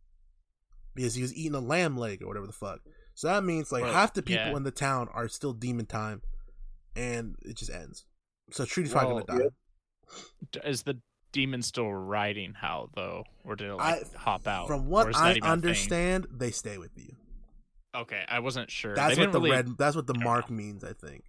[0.94, 2.80] because he was eating a lamb leg or whatever the fuck.
[3.14, 4.56] So that means like Bro, half the people yeah.
[4.56, 6.22] in the town are still demon time,
[6.96, 8.04] and it just ends.
[8.50, 9.44] So Trudy's probably gonna
[10.52, 10.60] die.
[10.64, 10.98] Is the
[11.32, 14.66] demon still riding Hal though, or did it like I- hop out?
[14.66, 15.42] From what I even a thing?
[15.44, 17.14] understand, they stay with you.
[17.94, 18.94] Okay, I wasn't sure.
[18.94, 19.76] That's They what the really- red.
[19.78, 20.56] That's what the mark know.
[20.56, 20.82] means.
[20.84, 21.24] I think.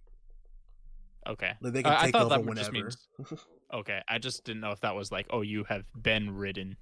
[1.26, 1.52] Okay.
[1.60, 2.84] Like they can I take thought over that just whenever.
[2.84, 3.08] means-
[3.74, 6.76] Okay, I just didn't know if that was like, oh, you have been ridden,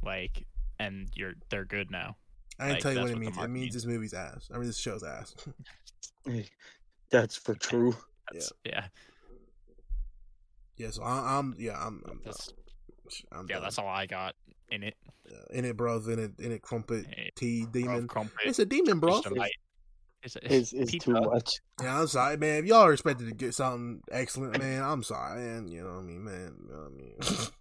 [0.00, 0.46] like,
[0.78, 2.16] and you're they're good now.
[2.60, 3.36] I didn't Like, tell you what it means.
[3.36, 3.74] It means means.
[3.74, 4.48] this movie's ass.
[4.52, 5.34] I mean, this show's ass.
[7.10, 7.96] That's for true.
[8.30, 8.86] That's, yeah,
[10.76, 10.90] yeah.
[10.90, 11.54] So I, I'm.
[11.58, 11.72] Yeah.
[11.74, 12.02] I'm.
[12.08, 12.52] I'm, that's
[13.32, 13.62] I'm yeah, done.
[13.64, 14.36] that's all I got
[14.70, 14.94] in it.
[15.28, 16.06] Uh, in it, bros.
[16.06, 16.32] In it.
[16.38, 16.62] In it.
[16.62, 17.06] Crumpet.
[17.16, 18.06] Eh, T demon.
[18.06, 19.14] crumpet, It's a demon, bro.
[19.22, 19.50] just a light-
[20.22, 21.54] It's, It's, it's too much.
[21.82, 22.62] Yeah, I'm sorry, man.
[22.62, 25.66] If y'all are expected to get something excellent, man, I'm sorry, man.
[25.66, 26.54] You know what I mean, man.
[26.62, 27.48] You know what I mean.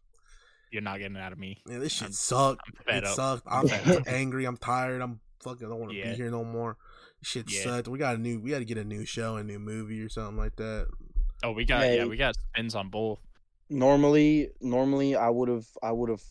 [0.71, 1.61] You're not getting it out of me.
[1.65, 2.61] Man, this shit I'm- sucked.
[2.67, 3.15] I'm fed It up.
[3.15, 3.43] sucked.
[3.47, 4.07] I'm I'm fed up.
[4.07, 4.45] angry.
[4.45, 5.01] I'm tired.
[5.01, 5.65] I'm fucking.
[5.65, 6.09] I don't want to Yeah.
[6.11, 6.77] be here no more.
[7.21, 7.63] Shit Yeah.
[7.63, 7.87] sucked.
[7.87, 8.39] We got a new.
[8.39, 10.87] We got to get a new show, a new movie, or something like that.
[11.43, 11.97] Oh, we got Hey.
[11.97, 13.19] yeah, we got spins on both.
[13.69, 16.23] Normally, normally I would have, I would have,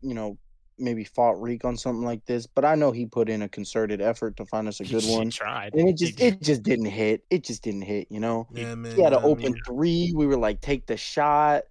[0.00, 0.38] you know,
[0.78, 4.00] maybe fought Reek on something like this, but I know he put in a concerted
[4.00, 5.74] effort to find us a good He one, tried.
[5.74, 6.34] and it just, did.
[6.34, 7.24] it just didn't hit.
[7.30, 8.08] It just didn't hit.
[8.10, 8.96] You know, Yeah, man.
[8.96, 9.62] he had you an I open mean?
[9.66, 10.12] three.
[10.16, 11.64] We were like, take the shot.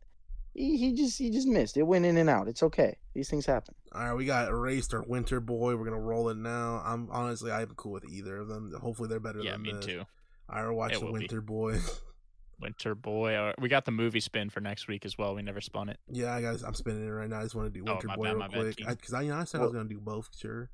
[0.55, 1.75] He, he just, he just missed.
[1.77, 2.47] It went in and out.
[2.47, 2.95] It's okay.
[3.13, 3.75] These things happen.
[3.91, 5.75] All right, we got erased or Winter Boy.
[5.75, 6.81] We're gonna roll it now.
[6.85, 8.73] I'm honestly, I'm cool with either of them.
[8.81, 9.85] Hopefully, they're better yeah, than me this.
[9.85, 10.03] too.
[10.49, 11.19] I watch the will be.
[11.19, 11.79] Winter Boy.
[12.61, 13.51] Winter Boy.
[13.59, 15.35] We got the movie spin for next week as well.
[15.35, 15.97] We never spun it.
[16.09, 16.61] yeah, I got.
[16.63, 17.39] I'm spinning it right now.
[17.39, 18.87] I just want to do Oh, Winter my Boy bad, real my bad, quick King.
[18.89, 20.29] because I, you know, I said I was gonna do both.
[20.37, 20.69] Sure.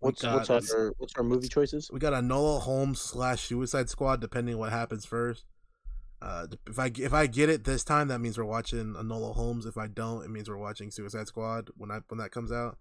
[0.00, 1.90] We What's got- what's our what's our movie choices?
[1.92, 5.44] We got Enola Holmes slash Suicide Squad, depending what happens first.
[6.22, 9.66] Uh, if I if I get it this time, that means we're watching Enola Holmes.
[9.66, 12.78] If I don't, it means we're watching Suicide Squad when I when that comes out.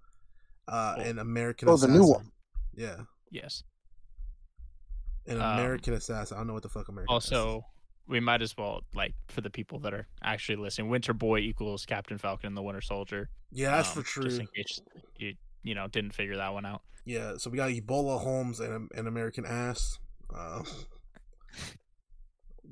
[0.68, 1.02] Uh, Oh.
[1.02, 1.90] and American Assassin.
[1.90, 2.32] Oh, the new one.
[2.76, 2.98] Yeah,
[3.32, 3.64] Yes.
[5.26, 6.38] and Um, American Assassin.
[6.38, 7.16] I don't know what the fuck American.
[7.16, 7.66] Assassin Also,
[8.08, 10.90] we might as well like for the people that are actually listening.
[10.90, 13.30] Winter Boy equals Captain Falcon and the Winter Soldier.
[13.52, 14.24] Yeah, that's um, for true.
[14.26, 14.80] Just in case
[15.18, 15.34] you
[15.64, 16.84] you know didn't figure that one out.
[17.06, 19.98] Yeah, so we got Ebola Holmes and an American Ass.
[20.32, 20.62] Uh,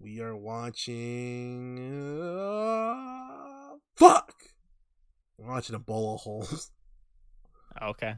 [0.01, 1.77] we are watching.
[2.21, 4.33] Uh, fuck.
[5.37, 6.71] We're watching Ebola Holmes.
[7.81, 8.15] Okay.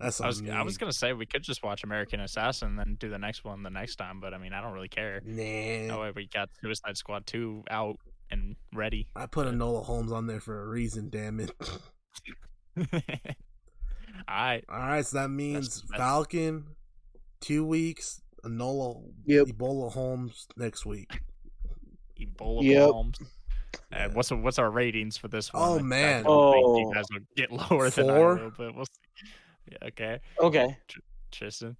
[0.00, 2.96] That's I was I was gonna say we could just watch American Assassin and then
[2.98, 5.22] do the next one the next time, but I mean I don't really care.
[5.24, 5.36] Nah.
[5.94, 7.96] That way we got Suicide Squad two out
[8.30, 9.06] and ready.
[9.14, 11.08] I put Enola Holmes on there for a reason.
[11.08, 11.52] Damn it.
[14.28, 14.64] Alright.
[14.68, 16.64] All right, so that means that's- Falcon,
[17.40, 18.20] two weeks.
[18.44, 19.46] Enola, Yep.
[19.48, 21.20] Ebola Holmes next week.
[22.18, 22.90] Ebola Yep.
[22.90, 23.18] bombs.
[23.92, 25.62] Uh, what's what's our ratings for this one?
[25.62, 26.24] Oh, I- I man.
[26.24, 26.78] don't think Oh.
[26.78, 28.34] you guys will get lower than I Four?
[28.36, 29.26] will, but we'll see.
[29.70, 30.76] Yeah, okay, Okay,
[31.30, 31.76] Tristan.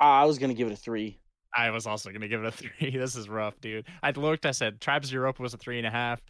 [0.00, 1.20] I was gonna give it a three.
[1.54, 2.50] I was also gonna give it a
[2.80, 2.90] three.
[2.90, 3.86] This is rough, dude.
[4.02, 4.46] I looked.
[4.46, 6.20] I said Tribes of Europa was a three and a half.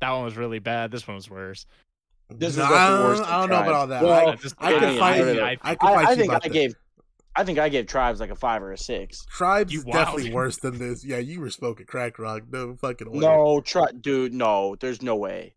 [0.00, 0.90] That one was really bad.
[0.90, 1.64] This one was worse.
[2.28, 4.02] This is Nah, definitely I worse don't, I don't know about all that.
[4.02, 5.34] Well, I, I just I yeah, can fight no, you.
[5.34, 5.44] no, no.
[5.46, 6.52] I can I, fight I think I that.
[6.52, 6.74] gave
[7.34, 9.24] I think I gave Tribes like a five or a six.
[9.26, 10.34] Tribes You is definitely wowed.
[10.34, 11.04] worse than this.
[11.04, 12.42] Yeah, you were smoking crack rock.
[12.50, 13.18] No fucking way.
[13.20, 14.34] No, try, dude.
[14.34, 15.54] No, there's no way.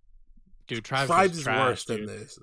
[0.68, 2.08] Dude, Tribes, Tribes is trash, worse dude.
[2.08, 2.40] than this.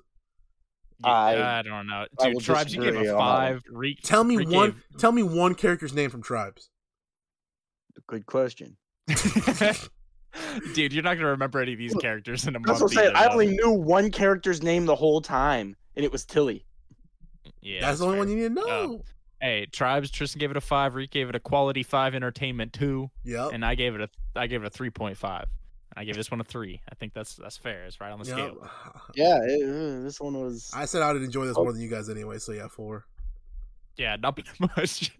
[1.03, 2.39] Yeah, I- I, don't know, dude.
[2.41, 3.53] Tribes, you gave disagree a on that one.
[3.53, 3.61] five.
[3.71, 4.81] Reek, Tell me Reek one.
[4.99, 6.69] Tell me one character's name from Tribes.
[8.07, 8.77] Good question.
[10.73, 12.81] dude, you're not gonna remember any of these characters in a That's month.
[12.81, 13.15] what I'm saying.
[13.15, 16.65] I only knew one character's name the whole time, and it was Tilly.
[17.61, 18.25] Yeah, That's the only fair.
[18.25, 18.65] one you need to oh.
[18.65, 18.73] know.
[18.99, 19.01] Oh.
[19.43, 20.09] Hey, Tribes.
[20.09, 20.95] Tristan gave it a five.
[20.95, 22.15] Reek gave it a quality five.
[22.15, 23.49] Entertainment two, Yeah.
[23.51, 25.47] and I gave it a I gave it a three point five.
[25.97, 26.81] I gave this one a three.
[26.89, 27.83] I think that's that's fair.
[27.83, 28.37] It's right on the Yep.
[28.37, 28.69] scale.
[29.15, 30.71] Yeah, it, uh, this one was.
[30.73, 31.63] I said I would enjoy this Oh.
[31.63, 32.37] more than you guys anyway.
[32.39, 33.05] So yeah, four.
[33.97, 34.39] Yeah, not
[34.77, 35.11] much.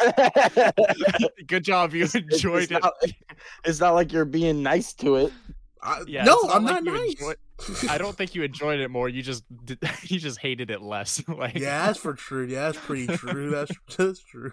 [1.48, 1.92] Good job.
[1.94, 2.80] You enjoyed it's it.
[2.80, 2.94] Not,
[3.64, 5.32] it's not like you're being nice to it.
[5.82, 7.10] I, Yeah, no, not I'm like not nice.
[7.14, 7.34] enjoy-
[7.88, 9.08] I don't think you enjoyed it more.
[9.08, 9.44] You just
[10.02, 11.22] you just hated it less.
[11.28, 12.44] like yeah, that's for true.
[12.46, 13.50] Yeah, that's pretty true.
[13.50, 14.52] That's that's true.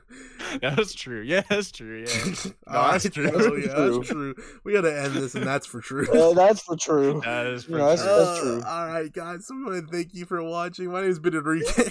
[0.61, 1.21] that's true.
[1.21, 2.05] Yeah, that's true.
[2.07, 2.33] Yeah,
[2.67, 3.31] All that's right, true.
[3.31, 3.95] bro, That's yeah, true.
[3.97, 4.35] that's true.
[4.63, 6.07] We gotta end this, and that's for true.
[6.11, 7.21] Uh, that's for true.
[7.25, 8.61] that is for No, that's- that's true.
[8.65, 9.47] all right, guys.
[9.47, 10.91] So we want to thank you for watching.
[10.91, 11.89] My name is Ben Enrique,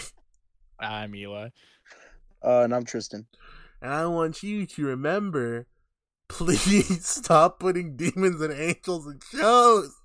[0.78, 1.48] I'm Eli.
[2.42, 3.26] Uh, and I'm Tristan.
[3.82, 5.66] and I want you to remember,
[6.28, 9.96] please stop putting demons and angels in shows.